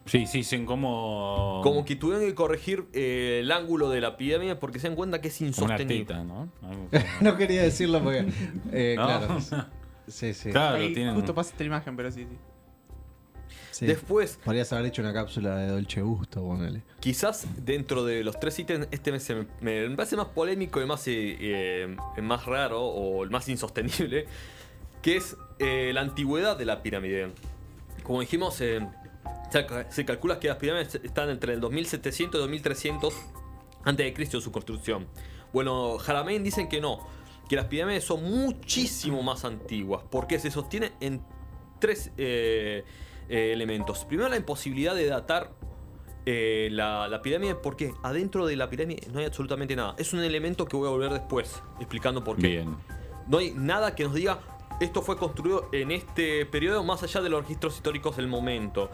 Sí, 0.07 0.27
sí, 0.27 0.45
son 0.45 0.65
como. 0.67 1.61
Como 1.63 1.85
que 1.85 1.97
tuvieron 1.97 2.25
que 2.25 2.35
corregir 2.35 2.85
eh, 2.93 3.41
el 3.43 3.51
ángulo 3.53 3.91
de 3.91 4.01
la 4.01 4.17
pirámide 4.17 4.55
porque 4.57 4.79
se 4.79 4.87
dan 4.89 4.97
cuenta 4.97 5.21
que 5.21 5.29
es 5.29 5.41
Una 5.41 5.49
insostenible. 5.49 6.05
teta, 6.05 6.23
¿no? 6.25 6.49
Quería 7.37 7.63
decirlo 7.63 8.03
porque. 8.03 8.27
eh, 8.73 8.95
No. 8.97 9.07
Claro. 9.07 9.39
Sí, 10.09 10.33
sí. 10.35 10.51
Claro, 10.53 10.77
Ahí 10.77 10.95
tienen. 10.95 11.17
Justo 11.17 11.35
pasa 11.35 11.51
esta 11.51 11.65
imagen, 11.65 11.97
pero 11.97 12.13
sí, 12.13 12.23
sí. 12.31 12.37
sí. 13.73 13.87
Después, 13.87 14.39
Podrías 14.45 14.73
haber 14.73 14.87
hecho 14.87 15.03
una 15.03 15.13
cápsula 15.13 15.57
de 15.57 15.67
Dolce 15.67 16.01
Gusto, 16.01 16.43
ponele. 16.45 16.83
quizás 17.01 17.45
dentro 17.65 18.05
de 18.05 18.23
los 18.23 18.39
tres 18.39 18.57
ítems, 18.61 18.87
este 18.93 19.11
me, 19.11 19.19
se 19.19 19.35
me, 19.35 19.47
me 19.89 19.97
parece 19.97 20.15
más 20.15 20.27
polémico 20.29 20.81
y 20.81 20.87
más, 20.87 21.09
eh, 21.09 21.37
eh, 21.41 21.97
el 22.17 22.23
más 22.23 22.47
raro 22.47 22.83
o 22.85 23.25
el 23.25 23.31
más 23.31 23.49
insostenible, 23.49 24.27
que 25.03 25.17
es 25.17 25.37
eh, 25.59 25.91
la 25.93 26.03
antigüedad 26.03 26.57
de 26.57 26.67
la 26.67 26.85
pirámide. 26.85 27.31
Como 28.05 28.21
dijimos, 28.21 28.61
eh, 28.61 28.87
se, 29.51 29.67
ca- 29.67 29.91
se 29.91 30.05
calcula 30.05 30.39
que 30.41 30.49
las 30.49 30.57
pirámides 30.57 30.95
están 31.03 31.31
entre 31.31 31.55
el 31.55 31.61
2700 31.61 32.39
y 32.39 32.43
2300 32.43 33.15
antes 33.85 34.07
de 34.07 34.13
Cristo 34.15 34.41
su 34.41 34.51
construcción. 34.53 35.07
Bueno, 35.53 35.99
Jaramein 35.99 36.43
dicen 36.43 36.69
que 36.69 36.81
no, 36.81 37.07
que 37.49 37.57
las 37.57 37.67
pirámides 37.67 38.05
son 38.05 38.23
muchísimo 38.25 39.23
más 39.23 39.45
antiguas, 39.45 40.03
porque 40.11 40.39
se 40.39 40.51
sostienen 40.51 40.93
en 41.01 41.23
tres 41.79 42.11
eh, 42.17 42.85
eh, 43.29 43.53
elementos. 43.53 44.05
Primero, 44.05 44.29
la 44.29 44.37
imposibilidad 44.37 44.95
de 44.95 45.07
datar 45.07 45.53
eh, 46.27 46.69
la, 46.73 47.07
la 47.09 47.23
pirámide, 47.23 47.55
porque 47.55 47.95
adentro 48.03 48.47
de 48.47 48.57
la 48.57 48.69
pirámide 48.69 49.07
no 49.13 49.21
hay 49.21 49.27
absolutamente 49.27 49.77
nada. 49.77 49.95
Es 49.99 50.13
un 50.13 50.21
elemento 50.25 50.67
que 50.67 50.77
voy 50.77 50.89
a 50.89 50.91
volver 50.91 51.13
después, 51.13 51.63
explicando 51.79 52.25
por 52.25 52.37
qué. 52.37 52.49
Bien. 52.49 52.77
No 53.29 53.39
hay 53.39 53.53
nada 53.53 53.95
que 53.95 54.03
nos 54.05 54.15
diga 54.15 54.41
esto 54.81 55.03
fue 55.03 55.17
construido 55.17 55.69
en 55.73 55.91
este 55.91 56.45
periodo 56.47 56.85
más 56.85 57.03
allá 57.03 57.21
de 57.21 57.29
los 57.29 57.43
registros 57.43 57.77
históricos 57.77 58.17
del 58.17 58.29
momento. 58.29 58.91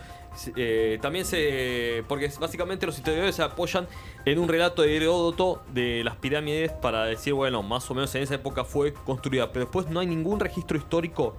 Eh, 0.57 0.99
también 1.03 1.25
se. 1.25 2.05
Porque 2.09 2.31
básicamente 2.41 2.87
los 2.87 2.97
historiadores 2.97 3.35
se 3.37 3.43
apoyan 3.43 3.87
en 4.25 4.39
un 4.39 4.49
relato 4.49 4.83
de 4.83 4.97
Heródoto 4.97 5.63
de 5.73 6.03
las 6.05 6.17
pirámides 6.17 6.73
para 6.73 7.05
decir, 7.05 7.35
bueno, 7.35 7.63
más 7.63 7.91
o 7.91 7.95
menos 7.95 8.15
en 8.15 8.23
esa 8.23 8.35
época 8.37 8.65
fue 8.65 8.93
construida. 8.95 9.53
Pero 9.53 9.65
después 9.67 9.89
no 9.89 10.01
hay 10.01 10.07
ningún 10.07 10.41
registro 10.41 10.77
histórico 10.79 11.37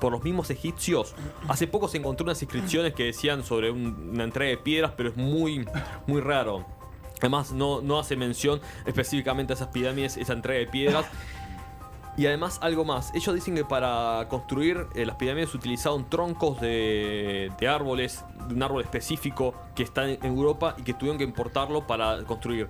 por 0.00 0.12
los 0.12 0.22
mismos 0.22 0.48
egipcios. 0.50 1.14
Hace 1.48 1.66
poco 1.66 1.86
se 1.88 1.98
encontró 1.98 2.24
unas 2.24 2.40
inscripciones 2.40 2.94
que 2.94 3.04
decían 3.04 3.44
sobre 3.44 3.70
un- 3.70 4.10
una 4.14 4.24
entrega 4.24 4.50
de 4.50 4.56
piedras, 4.56 4.92
pero 4.96 5.10
es 5.10 5.16
muy, 5.16 5.66
muy 6.06 6.20
raro. 6.22 6.64
Además, 7.18 7.52
no, 7.52 7.82
no 7.82 7.98
hace 7.98 8.16
mención 8.16 8.62
específicamente 8.86 9.52
a 9.52 9.56
esas 9.56 9.68
pirámides, 9.68 10.16
esa 10.16 10.32
entrega 10.32 10.60
de 10.60 10.66
piedras. 10.68 11.04
Y 12.16 12.26
además 12.26 12.58
algo 12.60 12.84
más, 12.84 13.14
ellos 13.14 13.34
dicen 13.34 13.54
que 13.54 13.64
para 13.64 14.26
construir 14.28 14.86
eh, 14.94 15.06
las 15.06 15.16
pirámides 15.16 15.54
utilizaron 15.54 16.10
troncos 16.10 16.60
de, 16.60 17.50
de 17.58 17.68
árboles, 17.68 18.24
de 18.48 18.54
un 18.54 18.62
árbol 18.62 18.82
específico 18.82 19.54
que 19.74 19.84
está 19.84 20.10
en 20.10 20.24
Europa 20.24 20.74
y 20.76 20.82
que 20.82 20.92
tuvieron 20.92 21.18
que 21.18 21.24
importarlo 21.24 21.86
para 21.86 22.22
construir. 22.24 22.68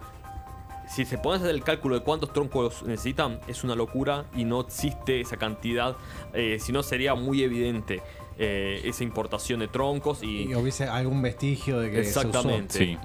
Si 0.88 1.04
se 1.04 1.18
pones 1.18 1.42
el 1.42 1.62
cálculo 1.62 1.94
de 1.96 2.02
cuántos 2.02 2.32
troncos 2.32 2.82
necesitan, 2.82 3.40
es 3.46 3.64
una 3.64 3.74
locura 3.74 4.26
y 4.34 4.44
no 4.44 4.60
existe 4.60 5.20
esa 5.20 5.36
cantidad, 5.36 5.96
eh, 6.34 6.58
si 6.60 6.72
no 6.72 6.82
sería 6.82 7.14
muy 7.14 7.42
evidente 7.42 8.02
eh, 8.38 8.80
esa 8.84 9.04
importación 9.04 9.60
de 9.60 9.68
troncos 9.68 10.22
y... 10.22 10.50
Y 10.50 10.54
hubiese 10.54 10.84
algún 10.84 11.22
vestigio 11.22 11.78
de 11.78 11.90
que 11.90 12.04
se 12.04 12.10
usó. 12.10 12.28
Exactamente. 12.28 12.78
Sí. 12.78 12.98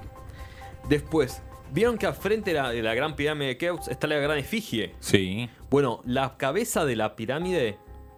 Después, 0.88 1.42
vieron 1.72 1.96
que 1.96 2.06
al 2.06 2.14
frente 2.14 2.52
de 2.52 2.60
la, 2.60 2.70
de 2.70 2.82
la 2.82 2.94
gran 2.94 3.14
pirámide 3.14 3.48
de 3.50 3.56
Keops 3.56 3.88
está 3.88 4.06
la 4.06 4.16
gran 4.16 4.38
efigie. 4.38 4.94
Sí. 4.98 5.48
Bueno, 5.76 6.00
la 6.06 6.38
cabeza 6.38 6.86
de 6.86 6.96
la 6.96 7.16
pirámide 7.16 7.76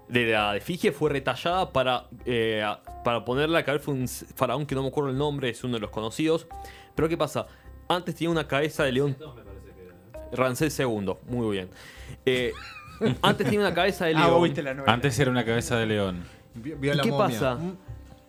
de 0.09 0.27
la 0.31 0.55
efigie 0.57 0.93
fue 0.93 1.11
retallada 1.11 1.73
para, 1.73 2.07
eh, 2.25 2.65
para 3.03 3.25
ponerla 3.25 3.59
a 3.59 3.65
caer. 3.65 3.81
Fue 3.81 3.95
un 3.95 4.07
faraón 4.07 4.65
que 4.65 4.77
no 4.77 4.83
me 4.83 4.89
acuerdo 4.91 5.11
el 5.11 5.19
nombre, 5.19 5.49
es 5.51 5.65
uno 5.65 5.75
de 5.75 5.81
los 5.81 5.91
conocidos. 5.91 6.47
Pero 6.95 7.09
¿qué 7.09 7.17
pasa? 7.17 7.49
Antes 7.89 8.15
tenía 8.15 8.31
una 8.31 8.47
cabeza 8.47 8.85
de 8.85 8.93
león. 8.93 9.17
Ramsés 10.31 10.79
II, 10.79 11.15
muy 11.27 11.51
bien. 11.57 11.69
Eh, 12.25 12.53
antes 13.23 13.45
tenía 13.47 13.59
una 13.59 13.75
cabeza 13.75 14.05
de 14.07 14.15
Ah, 14.15 14.29
león. 14.29 14.43
viste 14.45 14.63
la. 14.63 14.77
Antes 14.87 15.19
era 15.19 15.29
una 15.33 15.45
cabeza 15.45 15.77
de 15.79 15.87
león. 15.87 16.23
Vio- 16.55 16.77
vio 16.79 16.93
¿Y 16.93 16.97
la 16.97 17.03
qué 17.03 17.11
momia. 17.11 17.27
pasa? 17.27 17.55
Mm, 17.57 17.77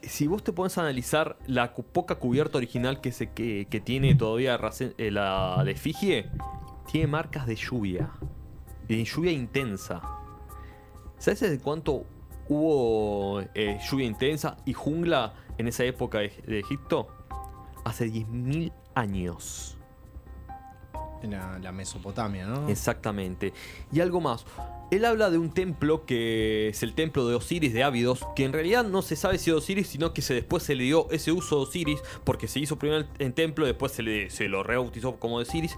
Si 0.02 0.26
vos 0.26 0.44
te 0.44 0.54
pones 0.54 0.76
a 0.80 0.82
analizar 0.82 1.38
la 1.46 1.72
cu- 1.74 1.84
poca 1.84 2.16
cubierta 2.16 2.58
original 2.58 3.00
que, 3.00 3.12
se, 3.12 3.32
que, 3.32 3.68
que 3.70 3.80
tiene 3.80 4.16
todavía 4.16 4.58
Rasen- 4.58 4.96
eh, 4.98 5.12
la, 5.12 5.62
la 5.64 5.70
efigie, 5.70 6.32
tiene 6.92 7.06
marcas 7.06 7.46
de 7.46 7.56
lluvia. 7.56 8.10
De 8.90 9.04
lluvia 9.06 9.32
intensa. 9.32 10.02
¿Sabes 11.18 11.40
desde 11.40 11.60
cuánto 11.60 12.06
hubo 12.50 13.42
eh, 13.54 13.80
lluvia 13.90 14.06
intensa 14.06 14.58
y 14.66 14.74
jungla 14.74 15.34
en 15.58 15.68
esa 15.68 15.86
época 15.86 16.20
de, 16.20 16.34
de 16.46 16.60
Egipto? 16.60 17.08
Hace 17.86 18.08
10.000 18.08 18.74
años. 18.96 19.78
En 21.22 21.32
la, 21.32 21.60
la 21.60 21.72
Mesopotamia, 21.72 22.48
¿no? 22.48 22.68
Exactamente. 22.68 23.54
Y 23.92 24.00
algo 24.00 24.22
más. 24.22 24.46
Él 24.92 25.06
habla 25.06 25.30
de 25.30 25.38
un 25.38 25.52
templo 25.52 26.06
que 26.06 26.70
es 26.70 26.82
el 26.82 26.94
templo 26.96 27.28
de 27.28 27.36
Osiris 27.36 27.74
de 27.74 27.84
Ávidos, 27.84 28.26
que 28.36 28.44
en 28.44 28.54
realidad 28.54 28.84
no 28.84 29.04
se 29.04 29.16
sabe 29.16 29.38
si 29.38 29.52
es 29.52 29.56
Osiris, 29.56 29.88
sino 29.88 30.14
que 30.14 30.24
se, 30.24 30.34
después 30.34 30.64
se 30.64 30.74
le 30.74 30.86
dio 30.86 31.08
ese 31.12 31.32
uso 31.32 31.58
de 31.58 31.62
Osiris, 31.64 32.00
porque 32.24 32.48
se 32.48 32.60
hizo 32.60 32.80
primero 32.80 33.06
en 33.20 33.34
templo, 33.34 33.68
después 33.68 33.92
se, 33.92 34.02
le, 34.02 34.32
se 34.32 34.48
lo 34.48 34.64
rebautizó 34.64 35.18
como 35.18 35.38
de 35.38 35.44
Osiris, 35.44 35.78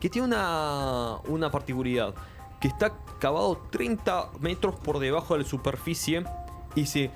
que 0.00 0.08
tiene 0.08 0.28
una, 0.28 1.16
una 1.28 1.50
particularidad, 1.50 2.14
que 2.60 2.68
está 2.68 2.92
cavado 3.18 3.56
30 3.70 4.30
metros 4.40 4.74
por 4.76 4.98
debajo 4.98 5.34
de 5.36 5.42
la 5.42 5.48
superficie 5.48 6.24
y 6.74 6.86
se... 6.86 7.10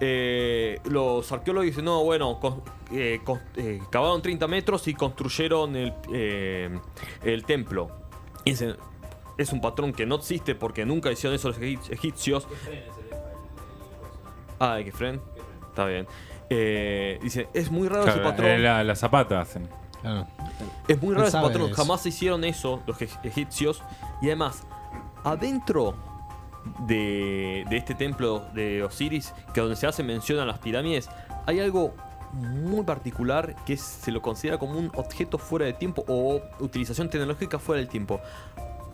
eh, 0.00 0.78
los 0.84 1.30
arqueólogos 1.32 1.66
dicen, 1.66 1.84
no, 1.84 2.02
bueno, 2.04 2.38
con- 2.40 2.62
eh, 2.92 3.20
con- 3.24 3.40
eh, 3.56 3.80
cavaron 3.90 4.22
30 4.22 4.46
metros 4.48 4.86
y 4.88 4.94
construyeron 4.94 5.76
el, 5.76 5.92
eh, 6.12 6.78
el 7.22 7.44
templo. 7.44 7.90
Y 8.44 8.50
dicen, 8.50 8.76
es 9.38 9.52
un 9.52 9.60
patrón 9.60 9.92
que 9.92 10.06
no 10.06 10.16
existe 10.16 10.54
porque 10.54 10.84
nunca 10.86 11.10
hicieron 11.10 11.34
eso 11.36 11.48
los 11.48 11.58
egip- 11.60 11.90
egipcios. 11.92 12.46
Ah, 14.58 14.74
de 14.76 14.84
Kefren. 14.84 15.20
Está 15.68 15.86
bien. 15.86 16.06
Eh, 16.50 17.18
dice, 17.22 17.48
es 17.54 17.70
muy 17.70 17.88
raro 17.88 18.02
ese 18.02 18.12
Claro, 18.14 18.28
patrón. 18.30 18.48
eh, 18.50 18.58
la, 18.58 18.82
la 18.84 18.96
zapata 18.96 19.40
hacen. 19.40 19.68
Claro. 20.02 20.26
Es 20.88 21.00
muy 21.02 21.14
raro 21.14 21.26
ese 21.28 21.36
patrón. 21.38 21.68
de. 21.68 21.74
Jamás 21.74 22.04
hicieron 22.06 22.44
eso 22.44 22.80
los 22.86 22.98
eg- 23.00 23.18
egipcios. 23.24 23.82
Y 24.22 24.26
además, 24.26 24.62
adentro 25.24 25.94
de, 26.86 27.64
de 27.68 27.76
este 27.76 27.94
templo 27.94 28.40
de 28.54 28.82
Osiris, 28.82 29.32
que 29.54 29.60
donde 29.60 29.76
se 29.76 29.86
hace 29.86 30.02
mención 30.02 30.38
a 30.40 30.44
las 30.44 30.58
pirámides, 30.58 31.08
hay 31.46 31.60
algo 31.60 31.94
muy 32.32 32.84
particular 32.84 33.56
que 33.64 33.72
es- 33.74 33.80
se 33.80 34.12
lo 34.12 34.22
considera 34.22 34.58
como 34.58 34.78
un 34.78 34.90
objeto 34.94 35.38
fuera 35.38 35.66
de 35.66 35.72
tiempo 35.72 36.04
o 36.08 36.40
utilización 36.60 37.08
tecnológica 37.10 37.58
fuera 37.58 37.78
del 37.80 37.88
tiempo. 37.88 38.20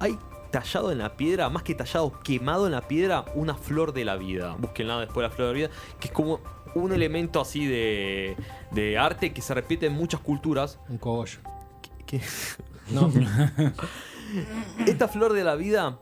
Hay 0.00 0.18
tallado 0.50 0.92
en 0.92 0.98
la 0.98 1.16
piedra, 1.16 1.50
más 1.50 1.62
que 1.62 1.74
tallado, 1.74 2.12
quemado 2.22 2.66
en 2.66 2.72
la 2.72 2.83
piedra, 2.83 3.24
una 3.35 3.55
flor 3.55 3.92
de 3.92 4.05
la 4.05 4.16
vida. 4.16 4.55
Búsquenla 4.59 5.00
después 5.00 5.22
la 5.29 5.31
flor 5.35 5.48
de 5.48 5.52
la 5.52 5.57
vida, 5.68 5.70
que 6.00 6.09
es 6.09 6.12
como 6.14 6.40
un 6.74 6.92
elemento 6.92 7.40
así 7.40 7.66
de, 7.66 8.37
de 8.70 8.96
arte 8.98 9.33
que 9.33 9.42
se 9.42 9.52
repite 9.55 9.87
en 9.87 9.92
muchas 9.94 10.20
culturas. 10.20 10.79
Un 10.88 10.98
cogollo. 10.98 11.38
Que, 12.07 12.21
No. 12.90 13.11
esta 14.87 15.09
flor 15.09 15.33
de 15.33 15.45
la 15.45 15.57
vida 15.57 15.99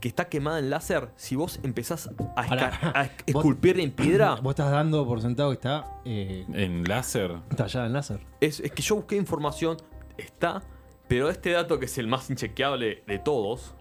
que 0.00 0.08
está 0.08 0.28
quemada 0.28 0.58
en 0.58 0.68
láser, 0.70 1.10
si 1.16 1.36
vos 1.36 1.60
empezás 1.62 2.08
a, 2.36 2.44
esca- 2.46 2.48
Pará. 2.80 2.92
a 2.94 3.10
esculpir 3.26 3.78
en 3.78 3.92
piedra, 3.92 4.34
Vos 4.42 4.52
estás 4.52 4.70
dando 4.72 5.06
por 5.06 5.20
sentado 5.20 5.50
que 5.50 5.54
está 5.54 6.00
eh, 6.04 6.44
En 6.54 6.84
láser. 6.84 7.38
tallada 7.56 7.86
en 7.86 7.92
láser. 7.92 8.20
es, 8.40 8.58
es 8.60 8.72
que 8.72 8.82
yo 8.82 8.96
busqué 8.96 9.14
información, 9.16 9.76
está, 10.18 10.62
pero 11.06 11.28
este 11.30 11.50
dato 11.52 11.78
que 11.78 11.84
es 11.84 11.98
el 11.98 12.08
más 12.08 12.28
inchequeable 12.30 13.04
de 13.06 13.18
todos, 13.20 13.74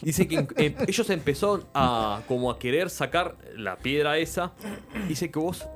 dice 0.00 0.28
que 0.28 0.46
em- 0.58 0.76
ellos 0.86 1.10
empezaron 1.10 1.64
a 1.74 2.20
como 2.28 2.50
a 2.50 2.58
querer 2.60 2.88
sacar 2.90 3.36
la 3.56 3.78
piedra 3.78 4.18
esa, 4.18 4.52
dice 5.08 5.30
que 5.32 5.38
vos 5.40 5.66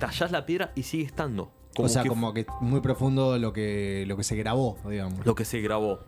tallás 0.00 0.32
la 0.32 0.44
piedra 0.44 0.72
y 0.74 0.82
sigue 0.82 1.04
estando. 1.04 1.52
Como 1.80 1.86
o 1.86 1.88
sea, 1.88 2.02
que 2.02 2.08
como 2.08 2.32
que 2.34 2.46
muy 2.60 2.80
profundo 2.80 3.38
lo 3.38 3.52
que, 3.52 4.04
lo 4.06 4.16
que 4.16 4.24
se 4.24 4.36
grabó, 4.36 4.76
digamos. 4.88 5.24
lo 5.26 5.34
que 5.34 5.44
se 5.44 5.60
grabó. 5.60 6.00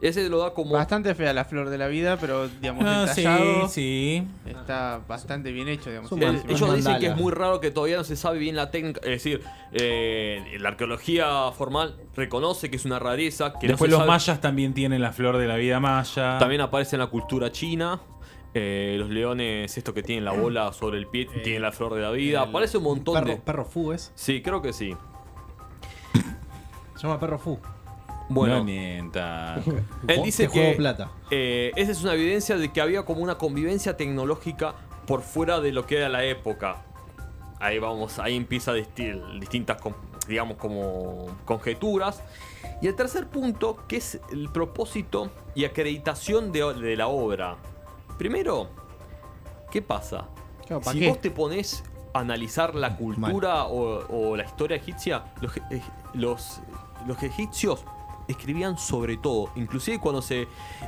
Ese 0.00 0.28
lo 0.28 0.38
da 0.38 0.54
como. 0.54 0.74
Bastante 0.74 1.12
fea 1.16 1.32
la 1.32 1.44
flor 1.44 1.70
de 1.70 1.76
la 1.76 1.88
vida, 1.88 2.18
pero 2.20 2.46
digamos, 2.46 2.84
Ah, 2.86 3.02
el 3.02 3.08
sí, 3.08 3.26
sí. 3.68 4.28
está 4.46 5.00
bastante 5.08 5.50
bien 5.50 5.66
hecho, 5.66 5.90
digamos. 5.90 6.12
El- 6.12 6.22
ellos 6.22 6.46
dicen 6.48 6.68
mandala. 6.68 6.98
que 7.00 7.06
es 7.08 7.16
muy 7.16 7.32
raro 7.32 7.58
que 7.60 7.72
todavía 7.72 7.96
no 7.96 8.04
se 8.04 8.14
sabe 8.14 8.38
bien 8.38 8.54
la 8.54 8.70
técnica. 8.70 9.00
Es 9.00 9.10
decir, 9.10 9.42
eh, 9.72 10.56
la 10.60 10.68
arqueología 10.68 11.50
formal 11.50 11.96
reconoce 12.14 12.70
que 12.70 12.76
es 12.76 12.84
una 12.84 13.00
rareza. 13.00 13.54
Que 13.54 13.66
no 13.66 13.72
Después 13.72 13.88
se 13.88 13.90
los 13.90 13.98
sabe- 13.98 14.06
mayas 14.12 14.40
también 14.40 14.72
tienen 14.72 15.02
la 15.02 15.10
flor 15.12 15.36
de 15.36 15.48
la 15.48 15.56
vida 15.56 15.80
maya. 15.80 16.38
También 16.38 16.60
aparece 16.60 16.94
en 16.94 17.00
la 17.00 17.08
cultura 17.08 17.50
china. 17.50 17.98
Eh, 18.54 18.96
los 18.98 19.10
leones, 19.10 19.76
esto 19.76 19.92
que 19.94 20.02
tienen 20.02 20.24
la 20.24 20.32
bola 20.32 20.72
sobre 20.72 20.98
el 20.98 21.06
pie, 21.06 21.26
tienen 21.42 21.62
la 21.62 21.70
flor 21.72 21.94
de 21.94 22.00
la 22.02 22.10
vida. 22.10 22.42
El 22.42 22.48
Aparece 22.48 22.78
un 22.78 22.84
montón 22.84 23.14
perro, 23.14 23.26
de. 23.28 23.36
Perro 23.36 23.64
Fu 23.64 23.92
es. 23.92 24.10
Sí, 24.14 24.42
creo 24.42 24.62
que 24.62 24.72
sí. 24.72 24.96
Se 26.96 27.02
llama 27.06 27.20
Perro 27.20 27.38
Fu. 27.38 27.58
Bueno, 28.28 28.56
No 28.56 28.64
mientan. 28.64 29.62
él 30.08 30.22
dice 30.22 30.48
que 30.48 30.74
plata. 30.76 31.10
eh, 31.30 31.72
esa 31.76 31.92
es 31.92 32.02
una 32.02 32.14
evidencia 32.14 32.56
de 32.58 32.70
que 32.72 32.80
había 32.80 33.04
como 33.04 33.20
una 33.22 33.38
convivencia 33.38 33.96
tecnológica 33.96 34.74
por 35.06 35.22
fuera 35.22 35.60
de 35.60 35.72
lo 35.72 35.86
que 35.86 35.96
era 35.98 36.08
la 36.08 36.24
época. 36.24 36.84
Ahí 37.60 37.78
vamos, 37.78 38.18
ahí 38.18 38.36
empieza 38.36 38.72
a 38.72 38.74
distintas, 38.74 39.80
con- 39.80 39.96
digamos, 40.28 40.56
como 40.58 41.26
conjeturas. 41.44 42.22
Y 42.82 42.86
el 42.86 42.94
tercer 42.94 43.26
punto, 43.28 43.78
que 43.88 43.96
es 43.96 44.20
el 44.30 44.50
propósito 44.50 45.30
y 45.54 45.64
acreditación 45.64 46.52
de, 46.52 46.72
de 46.74 46.96
la 46.96 47.08
obra. 47.08 47.56
Primero, 48.18 48.68
¿qué 49.70 49.80
pasa? 49.80 50.26
Claro, 50.66 50.82
¿pa' 50.82 50.92
si 50.92 51.00
qué? 51.00 51.08
vos 51.08 51.20
te 51.20 51.30
pones 51.30 51.82
a 52.12 52.20
analizar 52.20 52.74
la 52.74 52.96
cultura 52.96 53.64
o, 53.64 54.30
o 54.30 54.36
la 54.36 54.44
historia 54.44 54.76
egipcia, 54.76 55.24
los, 55.40 55.56
eh, 55.70 55.80
los, 56.14 56.60
los 57.06 57.22
egipcios 57.22 57.84
escribían 58.26 58.76
sobre 58.76 59.16
todo. 59.16 59.50
Inclusive 59.56 59.98
cuando 59.98 60.20
se 60.20 60.46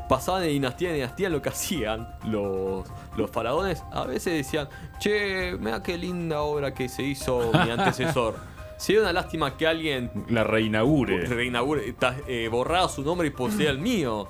pasaban 0.08 0.42
de 0.42 0.48
dinastía 0.48 0.90
en 0.90 0.96
dinastía, 0.96 1.30
lo 1.30 1.40
que 1.40 1.48
hacían 1.48 2.06
los, 2.26 2.86
los 3.16 3.30
faraones, 3.30 3.82
a 3.92 4.04
veces 4.04 4.34
decían, 4.34 4.68
che, 4.98 5.56
mira 5.58 5.82
qué 5.82 5.96
linda 5.96 6.42
obra 6.42 6.74
que 6.74 6.88
se 6.88 7.02
hizo 7.02 7.50
mi 7.64 7.70
antecesor. 7.70 8.36
Sería 8.76 9.02
una 9.02 9.12
lástima 9.12 9.56
que 9.56 9.66
alguien 9.66 10.10
La 10.28 10.42
reinaugure. 10.44 11.26
reinaugure, 11.26 11.94
eh, 12.26 12.48
borrara 12.50 12.88
su 12.88 13.02
nombre 13.02 13.28
y 13.28 13.30
posea 13.30 13.70
el 13.70 13.78
mío. 13.78 14.28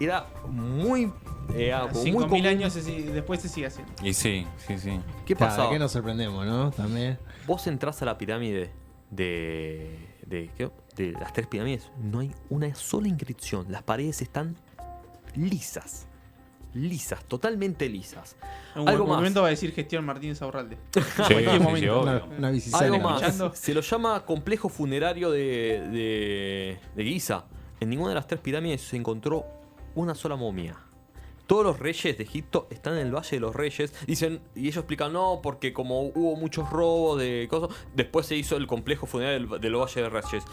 Era 0.00 0.26
muy... 0.48 1.12
eh, 1.54 1.66
era 1.68 1.80
como 1.88 2.00
muy 2.02 2.10
5.000 2.12 2.28
común. 2.28 2.46
años 2.46 2.72
se 2.72 2.80
después 2.82 3.40
se 3.40 3.48
sigue 3.48 3.66
haciendo. 3.66 3.92
Y 4.02 4.12
sí, 4.14 4.46
sí, 4.66 4.78
sí. 4.78 5.00
¿Qué 5.24 5.34
Claro, 5.34 5.50
pasaba? 5.50 5.68
¿de 5.68 5.74
qué 5.74 5.78
nos 5.78 5.92
sorprendemos, 5.92 6.46
no? 6.46 6.70
También. 6.70 7.18
Vos 7.46 7.66
entras 7.66 8.00
a 8.02 8.04
la 8.04 8.18
pirámide 8.18 8.70
de, 9.10 9.98
de, 10.26 10.50
¿qué? 10.56 10.70
de 10.96 11.12
las 11.12 11.32
tres 11.32 11.46
pirámides, 11.46 11.90
no 12.02 12.20
hay 12.20 12.32
una 12.50 12.74
sola 12.74 13.08
inscripción. 13.08 13.66
Las 13.70 13.82
paredes 13.82 14.22
están 14.22 14.56
lisas. 15.34 16.06
Lisas, 16.74 17.24
totalmente 17.24 17.88
lisas. 17.88 18.36
En 18.74 18.86
Algo 18.86 19.06
más. 19.06 19.16
momento 19.16 19.40
va 19.40 19.46
a 19.46 19.50
decir 19.50 19.72
gestión 19.72 20.04
Martín 20.04 20.34
Saurralde. 20.36 20.76
Sí, 20.92 21.00
sí, 21.28 21.34
sí, 21.38 21.58
momento. 21.58 21.68
obvio. 21.70 22.02
Una, 22.02 22.24
una 22.24 22.50
bicicleta. 22.50 22.84
Algo 22.84 22.98
más. 23.00 23.22
escuchando? 23.22 23.54
Se 23.54 23.72
lo 23.72 23.80
llama 23.80 24.24
complejo 24.26 24.68
funerario 24.68 25.30
de, 25.30 25.80
de, 25.90 26.78
de 26.94 27.04
Giza. 27.04 27.46
En 27.80 27.88
ninguna 27.90 28.10
de 28.10 28.14
las 28.16 28.26
tres 28.26 28.40
pirámides 28.40 28.82
se 28.82 28.96
encontró 28.96 29.44
una 29.94 30.14
sola 30.14 30.36
momia. 30.36 30.76
Todos 31.46 31.64
los 31.64 31.78
reyes 31.78 32.16
de 32.18 32.24
Egipto 32.24 32.66
están 32.70 32.94
en 32.94 33.06
el 33.06 33.14
Valle 33.14 33.30
de 33.30 33.40
los 33.40 33.54
Reyes. 33.54 33.94
Dicen, 34.06 34.40
y 34.56 34.62
ellos 34.62 34.78
explican, 34.78 35.12
no, 35.12 35.40
porque 35.42 35.72
como 35.72 36.02
hubo 36.02 36.34
muchos 36.36 36.68
robos 36.70 37.20
de 37.20 37.46
cosas, 37.48 37.76
después 37.94 38.26
se 38.26 38.34
hizo 38.36 38.56
el 38.56 38.66
complejo 38.66 39.06
funerario 39.06 39.46
del, 39.48 39.60
del 39.60 39.76
Valle 39.76 40.02
de 40.02 40.10
los 40.10 40.24
Reyes. 40.24 40.44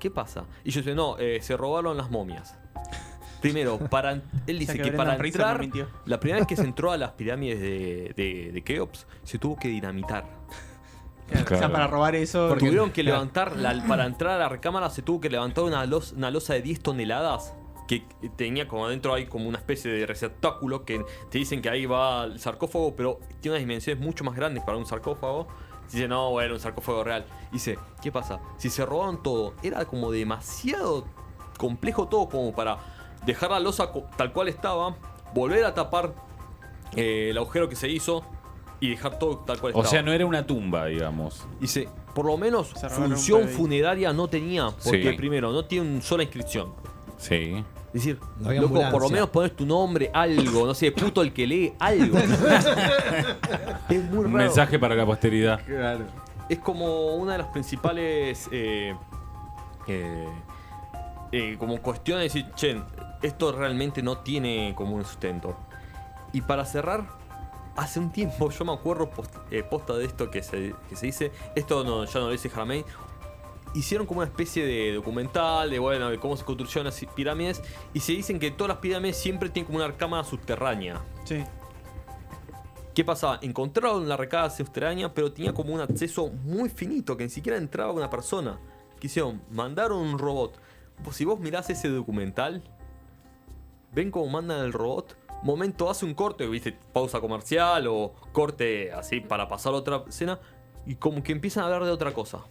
¿Qué 0.00 0.10
pasa? 0.10 0.44
Y 0.64 0.70
ellos 0.70 0.84
dicen, 0.84 0.96
no, 0.96 1.16
eh, 1.18 1.38
se 1.40 1.56
robaron 1.56 1.96
las 1.96 2.10
momias. 2.10 2.58
Primero, 3.40 3.78
para, 3.78 4.12
él 4.46 4.58
dice 4.58 4.76
que 4.76 4.82
que, 4.90 4.92
para 4.92 5.14
entrar, 5.16 5.60
la 6.06 6.18
primera 6.18 6.38
vez 6.40 6.48
que 6.48 6.56
se 6.56 6.62
entró 6.64 6.90
a 6.90 6.96
las 6.96 7.12
pirámides 7.12 7.60
de, 7.60 8.12
de, 8.16 8.50
de 8.52 8.62
Keops, 8.64 9.06
se 9.22 9.38
tuvo 9.38 9.56
que 9.56 9.68
dinamitar. 9.68 10.24
Claro, 11.28 11.44
O 11.54 11.58
sea, 11.58 11.72
para 11.72 11.86
robar 11.86 12.14
eso. 12.16 12.48
Porque- 12.48 12.66
Tuvieron 12.66 12.90
que 12.90 13.02
levantar, 13.02 13.56
la- 13.56 13.84
para 13.86 14.04
entrar 14.04 14.32
a 14.32 14.38
la 14.38 14.48
recámara 14.48 14.90
se 14.90 15.00
tuvo 15.02 15.20
que 15.20 15.30
levantar 15.30 15.64
una 15.64 15.86
losa 16.30 16.54
de 16.54 16.60
10 16.62 16.80
toneladas 16.80 17.54
que 17.86 18.06
tenía 18.36 18.66
como 18.66 18.86
adentro 18.86 19.12
hay 19.14 19.26
como 19.26 19.48
una 19.48 19.58
especie 19.58 19.90
de 19.92 20.06
receptáculo 20.06 20.84
que 20.84 21.04
te 21.30 21.38
dicen 21.38 21.60
que 21.60 21.68
ahí 21.68 21.84
va 21.86 22.24
el 22.24 22.38
sarcófago, 22.40 22.94
pero 22.96 23.20
tiene 23.40 23.56
unas 23.56 23.60
dimensiones 23.66 24.02
mucho 24.02 24.24
más 24.24 24.34
grandes 24.36 24.64
para 24.64 24.78
un 24.78 24.86
sarcófago. 24.86 25.46
Dice, 25.92 26.08
no, 26.08 26.30
bueno, 26.30 26.54
un 26.54 26.60
sarcófago 26.60 27.04
real. 27.04 27.26
Dice, 27.52 27.78
¿qué 28.02 28.10
pasa? 28.10 28.40
Si 28.56 28.70
se 28.70 28.86
robaron 28.86 29.22
todo, 29.22 29.52
era 29.62 29.84
como 29.84 30.10
demasiado 30.10 31.04
complejo 31.58 32.08
todo 32.08 32.28
como 32.28 32.54
para 32.54 32.78
dejar 33.26 33.50
la 33.50 33.60
losa 33.60 33.90
tal 34.16 34.32
cual 34.32 34.48
estaba, 34.48 34.96
volver 35.34 35.64
a 35.64 35.74
tapar 35.74 36.14
eh, 36.96 37.28
el 37.30 37.38
agujero 37.38 37.68
que 37.68 37.76
se 37.76 37.88
hizo 37.88 38.24
y 38.80 38.90
dejar 38.90 39.18
todo 39.18 39.38
tal 39.40 39.60
cual 39.60 39.72
O 39.74 39.80
estaba. 39.80 39.90
sea, 39.90 40.02
no 40.02 40.12
era 40.12 40.24
una 40.26 40.46
tumba, 40.46 40.86
digamos. 40.86 41.46
Dice, 41.60 41.88
por 42.14 42.24
lo 42.26 42.36
menos 42.38 42.72
función 42.90 43.48
funeraria 43.48 44.12
no 44.12 44.26
tenía, 44.28 44.70
porque 44.82 45.10
Sí. 45.10 45.16
primero, 45.16 45.52
no 45.52 45.64
tiene 45.66 45.88
una 45.88 46.00
sola 46.02 46.22
inscripción. 46.22 46.72
Sí. 47.24 47.64
Es 47.88 47.92
decir, 48.04 48.18
No 48.40 48.90
por 48.90 49.02
lo 49.02 49.08
menos 49.08 49.28
pones 49.30 49.54
tu 49.54 49.64
nombre, 49.64 50.10
algo, 50.12 50.66
no 50.66 50.74
sé, 50.74 50.90
puto 50.90 51.22
el 51.22 51.32
que 51.32 51.46
lee, 51.46 51.72
algo. 51.78 52.18
es 53.88 54.02
muy 54.04 54.18
Un 54.18 54.24
raro. 54.24 54.28
mensaje 54.46 54.78
para 54.78 54.94
la 54.94 55.06
posteridad. 55.06 55.60
Claro. 55.64 56.04
Es 56.48 56.58
como 56.58 57.14
una 57.14 57.32
de 57.32 57.38
las 57.38 57.46
principales 57.48 58.48
eh, 58.52 58.94
eh, 59.86 60.28
eh, 61.32 61.56
como 61.58 61.78
cuestiones 61.80 62.32
de 62.32 62.40
decir, 62.40 62.54
che, 62.54 62.80
esto 63.22 63.52
realmente 63.52 64.02
no 64.02 64.18
tiene 64.18 64.72
como 64.76 64.96
un 64.96 65.04
sustento. 65.04 65.56
Y 66.32 66.40
para 66.42 66.64
cerrar, 66.64 67.04
hace 67.76 67.98
un 68.00 68.10
tiempo, 68.10 68.50
yo 68.50 68.64
me 68.64 68.72
acuerdo 68.72 69.08
post- 69.10 69.36
eh, 69.50 69.62
posta 69.62 69.94
de 69.94 70.04
esto 70.04 70.30
que 70.30 70.42
se, 70.42 70.74
que 70.88 70.96
se 70.96 71.06
dice, 71.06 71.32
esto 71.54 71.84
no, 71.84 72.04
ya 72.04 72.20
no 72.20 72.26
lo 72.26 72.32
dice 72.32 72.50
Jaramey, 72.50 72.84
hicieron 73.74 74.06
como 74.06 74.20
una 74.20 74.28
especie 74.28 74.64
de 74.64 74.94
documental 74.94 75.70
de, 75.70 75.78
bueno, 75.78 76.10
de 76.10 76.18
cómo 76.18 76.36
se 76.36 76.44
construyeron 76.44 76.86
las 76.86 77.04
pirámides, 77.14 77.62
y 77.92 78.00
se 78.00 78.12
dicen 78.12 78.38
que 78.38 78.50
todas 78.50 78.68
las 78.68 78.78
pirámides 78.78 79.16
siempre 79.16 79.48
tienen 79.50 79.66
como 79.66 79.84
una 79.84 79.96
cámara 79.96 80.24
subterránea. 80.24 81.02
Sí. 81.24 81.44
¿Qué 82.94 83.04
pasaba? 83.04 83.40
Encontraron 83.42 84.08
la 84.08 84.16
recámara 84.16 84.50
subterránea, 84.50 85.12
pero 85.12 85.32
tenía 85.32 85.52
como 85.52 85.74
un 85.74 85.80
acceso 85.80 86.28
muy 86.28 86.68
finito, 86.68 87.16
que 87.16 87.24
ni 87.24 87.30
siquiera 87.30 87.58
entraba 87.58 87.92
una 87.92 88.08
persona. 88.08 88.60
¿Qué 89.00 89.08
hicieron? 89.08 89.42
Mandaron 89.50 89.98
un 89.98 90.18
robot. 90.18 90.60
Pues 91.02 91.16
si 91.16 91.24
vos 91.24 91.40
mirás 91.40 91.68
ese 91.70 91.88
documental, 91.88 92.62
ven 93.92 94.12
cómo 94.12 94.28
mandan 94.28 94.60
el 94.64 94.72
robot. 94.72 95.16
Momento 95.42 95.90
hace 95.90 96.06
un 96.06 96.14
corte, 96.14 96.46
viste, 96.46 96.78
pausa 96.92 97.20
comercial 97.20 97.88
o 97.88 98.14
corte 98.32 98.92
así 98.92 99.20
para 99.20 99.48
pasar 99.48 99.74
a 99.74 99.78
otra 99.78 100.04
escena. 100.08 100.38
Y 100.86 100.94
como 100.94 101.22
que 101.22 101.32
empiezan 101.32 101.64
a 101.64 101.66
hablar 101.66 101.84
de 101.84 101.90
otra 101.90 102.14
cosa. 102.14 102.44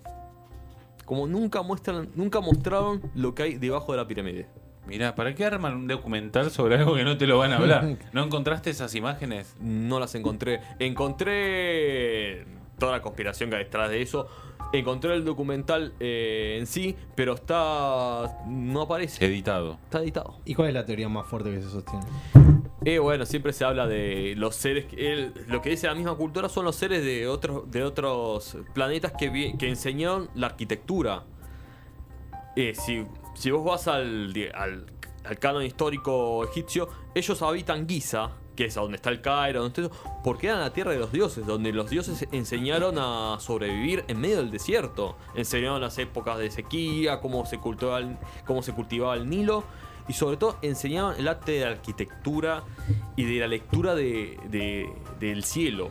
Como 1.06 1.28
nunca 1.28 1.62
muestran, 1.62 2.10
nunca 2.16 2.40
mostraron 2.40 3.02
lo 3.16 3.36
que 3.36 3.44
hay 3.44 3.56
debajo 3.56 3.92
de 3.92 3.98
la 3.98 4.08
pirámide. 4.08 4.48
Mira, 4.86 5.16
¿para 5.16 5.34
qué 5.34 5.46
arman 5.46 5.76
un 5.76 5.88
documental 5.88 6.52
sobre 6.52 6.76
algo 6.76 6.96
que 6.96 7.04
no 7.04 7.18
te 7.18 7.26
lo 7.26 7.38
van 7.38 7.54
a 7.54 7.58
hablar? 7.58 7.98
¿No 8.14 8.24
encontraste 8.24 8.70
esas 8.70 8.94
imágenes? 8.96 9.56
No 9.62 10.00
las 10.00 10.14
encontré. 10.16 10.60
Encontré 10.80 12.46
toda 12.78 12.94
la 12.94 13.02
conspiración 13.02 13.50
que 13.50 13.56
hay 13.58 13.64
detrás 13.64 13.90
de 13.90 14.02
eso. 14.02 14.28
Encontré 14.74 15.14
el 15.14 15.24
documental 15.24 15.94
eh, 16.00 16.58
en 16.60 16.68
sí, 16.68 16.96
pero 17.16 17.36
está. 17.36 18.40
no 18.48 18.82
aparece. 18.82 19.24
Editado. 19.26 19.78
Está 19.86 20.02
editado. 20.02 20.40
¿Y 20.46 20.56
cuál 20.56 20.70
es 20.70 20.74
la 20.74 20.86
teoría 20.86 21.08
más 21.08 21.28
fuerte 21.28 21.52
que 21.52 21.62
se 21.62 21.70
sostiene? 21.70 22.06
Eh, 22.86 23.00
bueno, 23.00 23.26
siempre 23.26 23.54
se 23.54 23.64
habla 23.64 23.88
de 23.88 24.34
los 24.38 24.56
seres. 24.56 24.86
el- 24.98 25.34
lo 25.48 25.62
que 25.62 25.70
dice 25.70 25.88
la 25.88 25.96
misma 25.96 26.16
cultura 26.16 26.50
son 26.50 26.66
los 26.66 26.76
seres 26.76 27.04
de 27.04 27.28
otros, 27.28 27.70
de 27.72 27.84
otros 27.84 28.58
planetas 28.74 29.14
que, 29.18 29.30
vi- 29.30 29.56
enseñaron 29.62 30.30
la 30.36 30.48
arquitectura. 30.48 31.24
Eh, 32.56 32.74
si, 32.76 33.50
vos 33.52 33.64
vas 33.64 33.88
al, 33.88 34.34
al, 34.54 35.40
canon 35.40 35.64
histórico 35.64 36.44
egipcio, 36.44 36.90
ellos 37.16 37.42
habitan 37.42 37.88
Giza, 37.88 38.32
que 38.56 38.66
es 38.66 38.76
donde 38.76 38.98
está 38.98 39.10
el 39.10 39.22
Cairo, 39.22 39.68
porque 40.24 40.48
era 40.48 40.60
la 40.60 40.74
tierra 40.74 40.92
de 40.92 41.00
los 41.00 41.12
dioses, 41.12 41.46
donde 41.48 41.72
los 41.72 41.90
dioses 41.90 42.28
enseñaron 42.32 42.98
a 43.00 43.38
sobrevivir 43.40 44.04
en 44.08 44.20
medio 44.20 44.38
del 44.38 44.52
desierto. 44.52 45.16
Enseñaron 45.36 45.82
las 45.82 45.98
épocas 45.98 46.38
de 46.38 46.52
sequía, 46.52 47.20
cómo 47.22 47.46
se 47.46 47.60
cultivaba 47.60 48.00
el, 48.00 48.18
cómo 48.46 48.62
se 48.62 48.74
cultivaba 48.74 49.16
el 49.16 49.28
Nilo. 49.30 49.64
Y 50.08 50.14
sobre 50.14 50.38
todo 50.38 50.58
enseñaban 50.62 51.16
el 51.18 51.28
arte 51.28 51.54
de 51.54 51.62
la 51.66 51.72
arquitectura 51.72 52.64
y 53.16 53.24
de 53.24 53.40
la 53.40 53.48
lectura 53.48 53.96
de- 53.96 54.38
de- 54.50 54.90
del 55.20 55.44
cielo. 55.44 55.90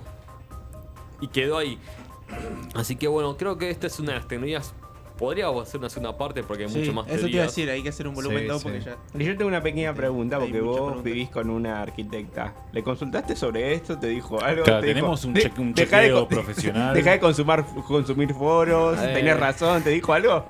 Y 1.21 1.29
quedó 1.29 1.57
ahí. 1.59 1.79
Así 2.75 2.97
que 2.97 3.09
bueno, 3.09 3.37
creo 3.37 3.59
que 3.59 3.71
esta 3.71 3.87
es 3.87 3.99
una 4.01 4.13
de 4.13 4.19
las 4.19 4.29
tecnologías. 4.29 4.75
Podría 5.19 5.49
hacer 5.51 5.79
una 5.79 5.89
segunda 5.89 6.17
parte 6.17 6.43
porque 6.43 6.65
hay 6.65 6.71
Sí, 6.71 6.79
mucho 6.81 6.93
más 6.95 7.07
eso 7.07 7.15
te 7.15 7.21
iba 7.21 7.27
a 7.27 7.31
teorías. 7.31 7.47
decir, 7.55 7.71
hay 7.71 7.83
que 7.83 7.91
hacer 7.91 8.09
un 8.09 8.15
volumen 8.15 8.41
Sí, 8.41 8.47
2 8.47 8.63
sí. 8.63 8.69
porque 8.69 8.81
ya. 8.81 8.97
Y 9.19 9.25
yo 9.25 9.37
tengo 9.37 9.49
una 9.49 9.63
pequeña 9.63 9.95
pregunta 9.95 10.39
porque 10.41 10.61
vos 10.61 11.03
vivís 11.03 11.29
con 11.31 11.49
una 11.51 11.81
arquitecta. 11.83 12.55
¿Le 12.73 12.83
consultaste 12.83 13.37
sobre 13.37 13.73
esto? 13.75 13.99
¿Te 13.99 14.09
dijo 14.09 14.43
algo? 14.43 14.65
Claro, 14.65 14.81
¿Te 14.81 14.87
dijo, 14.89 14.97
tenemos 14.97 15.25
un 15.25 15.35
"De- 15.35 15.43
cheque- 15.43 15.61
un 15.61 15.75
de 15.75 15.85
chequeo 15.85 16.21
co- 16.23 16.29
profesional". 16.29 16.95
Deja 16.95 17.11
de 17.13 17.21
consumar, 17.21 17.65
consumir 17.87 18.35
foros, 18.35 18.99
Eh. 19.01 19.11
tenés 19.15 19.39
razón, 19.39 19.83
¿te 19.83 19.91
dijo 19.91 20.13
algo? 20.13 20.45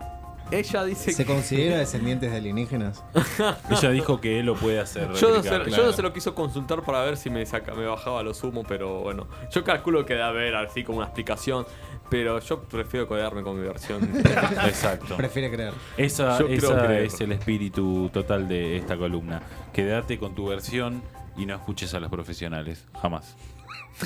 Ella 0.59 0.85
dice 0.85 1.13
¿Se 1.13 1.25
que. 1.25 1.33
considera 1.33 1.79
descendientes 1.79 2.31
de 2.31 2.37
alienígenas? 2.37 3.03
Ella 3.71 3.91
dijo 3.91 4.21
que 4.21 4.41
él 4.41 4.47
lo 4.47 4.55
puede 4.55 4.81
hacer. 4.81 5.13
Yo 5.15 5.35
no, 5.35 5.43
se, 5.43 5.71
yo 5.71 5.85
no 5.85 5.93
se 5.93 6.03
lo 6.03 6.13
quiso 6.13 6.35
consultar 6.35 6.83
para 6.83 7.03
ver 7.03 7.17
si 7.17 7.31
me, 7.31 7.45
saca, 7.47 7.75
me 7.75 7.87
bajaba 7.87 8.23
lo 8.23 8.35
sumo, 8.35 8.63
pero 8.67 9.01
bueno. 9.01 9.27
Yo 9.51 9.65
calculo 9.65 10.05
que 10.07 10.15
debe 10.15 10.25
haber 10.25 10.55
así 10.57 10.85
como 10.85 10.99
una 10.99 11.07
explicación, 11.07 11.67
pero 12.11 12.39
yo 12.41 12.63
prefiero 12.63 13.09
quedarme 13.09 13.43
con 13.43 13.61
mi 13.61 13.67
versión. 13.67 14.03
Exacto. 14.67 15.17
Prefiere 15.17 15.51
creer. 15.51 15.73
Esa, 15.97 16.39
Yo 16.39 16.47
esa 16.49 16.87
que- 16.87 17.05
es 17.07 17.21
el 17.21 17.33
espíritu 17.33 18.11
total 18.13 18.49
de 18.49 18.77
esta 18.77 18.97
columna. 18.97 19.43
Quédate 19.73 20.19
con 20.19 20.35
tu 20.35 20.47
versión 20.47 21.03
y 21.37 21.47
no 21.47 21.55
escuches 21.55 21.95
a 21.95 22.01
los 22.01 22.11
profesionales. 22.11 22.85
Jamás. 23.01 23.37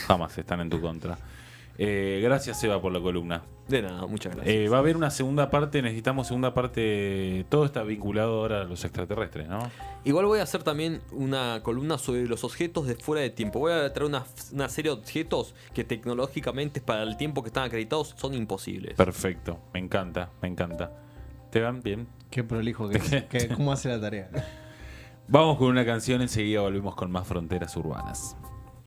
Jamás 0.06 0.36
están 0.38 0.60
en 0.60 0.70
tu 0.70 0.80
contra. 0.80 1.18
Eh, 1.78 2.20
gracias, 2.22 2.62
Eva, 2.64 2.80
por 2.80 2.92
la 2.92 3.00
columna. 3.00 3.42
De 3.68 3.82
nada, 3.82 4.06
muchas 4.06 4.34
gracias. 4.34 4.54
Eh, 4.56 4.68
va 4.68 4.76
a 4.76 4.80
haber 4.80 4.96
una 4.96 5.10
segunda 5.10 5.50
parte, 5.50 5.82
necesitamos 5.82 6.26
segunda 6.28 6.54
parte. 6.54 7.44
Todo 7.48 7.64
está 7.64 7.82
vinculado 7.82 8.40
ahora 8.40 8.62
a 8.62 8.64
los 8.64 8.84
extraterrestres, 8.84 9.48
¿no? 9.48 9.58
Igual 10.04 10.26
voy 10.26 10.38
a 10.38 10.44
hacer 10.44 10.62
también 10.62 11.02
una 11.12 11.60
columna 11.62 11.98
sobre 11.98 12.26
los 12.26 12.44
objetos 12.44 12.86
de 12.86 12.94
fuera 12.94 13.20
de 13.22 13.30
tiempo. 13.30 13.58
Voy 13.58 13.72
a 13.72 13.92
traer 13.92 14.08
una, 14.08 14.24
una 14.52 14.68
serie 14.68 14.92
de 14.92 14.98
objetos 14.98 15.54
que 15.74 15.84
tecnológicamente 15.84 16.80
para 16.80 17.02
el 17.02 17.16
tiempo 17.16 17.42
que 17.42 17.48
están 17.48 17.64
acreditados 17.64 18.14
son 18.16 18.34
imposibles. 18.34 18.94
Perfecto, 18.94 19.58
me 19.74 19.80
encanta, 19.80 20.30
me 20.40 20.48
encanta. 20.48 20.92
¿Te 21.50 21.60
van 21.60 21.80
bien? 21.82 22.06
Qué 22.30 22.42
prolijo 22.44 22.88
que, 22.88 22.98
es, 22.98 23.24
que- 23.28 23.48
¿Cómo 23.48 23.72
hace 23.72 23.88
la 23.88 24.00
tarea? 24.00 24.30
Vamos 25.28 25.58
con 25.58 25.66
una 25.68 25.84
canción, 25.84 26.22
enseguida 26.22 26.60
volvemos 26.60 26.94
con 26.94 27.10
más 27.10 27.26
fronteras 27.26 27.76
urbanas. 27.76 28.36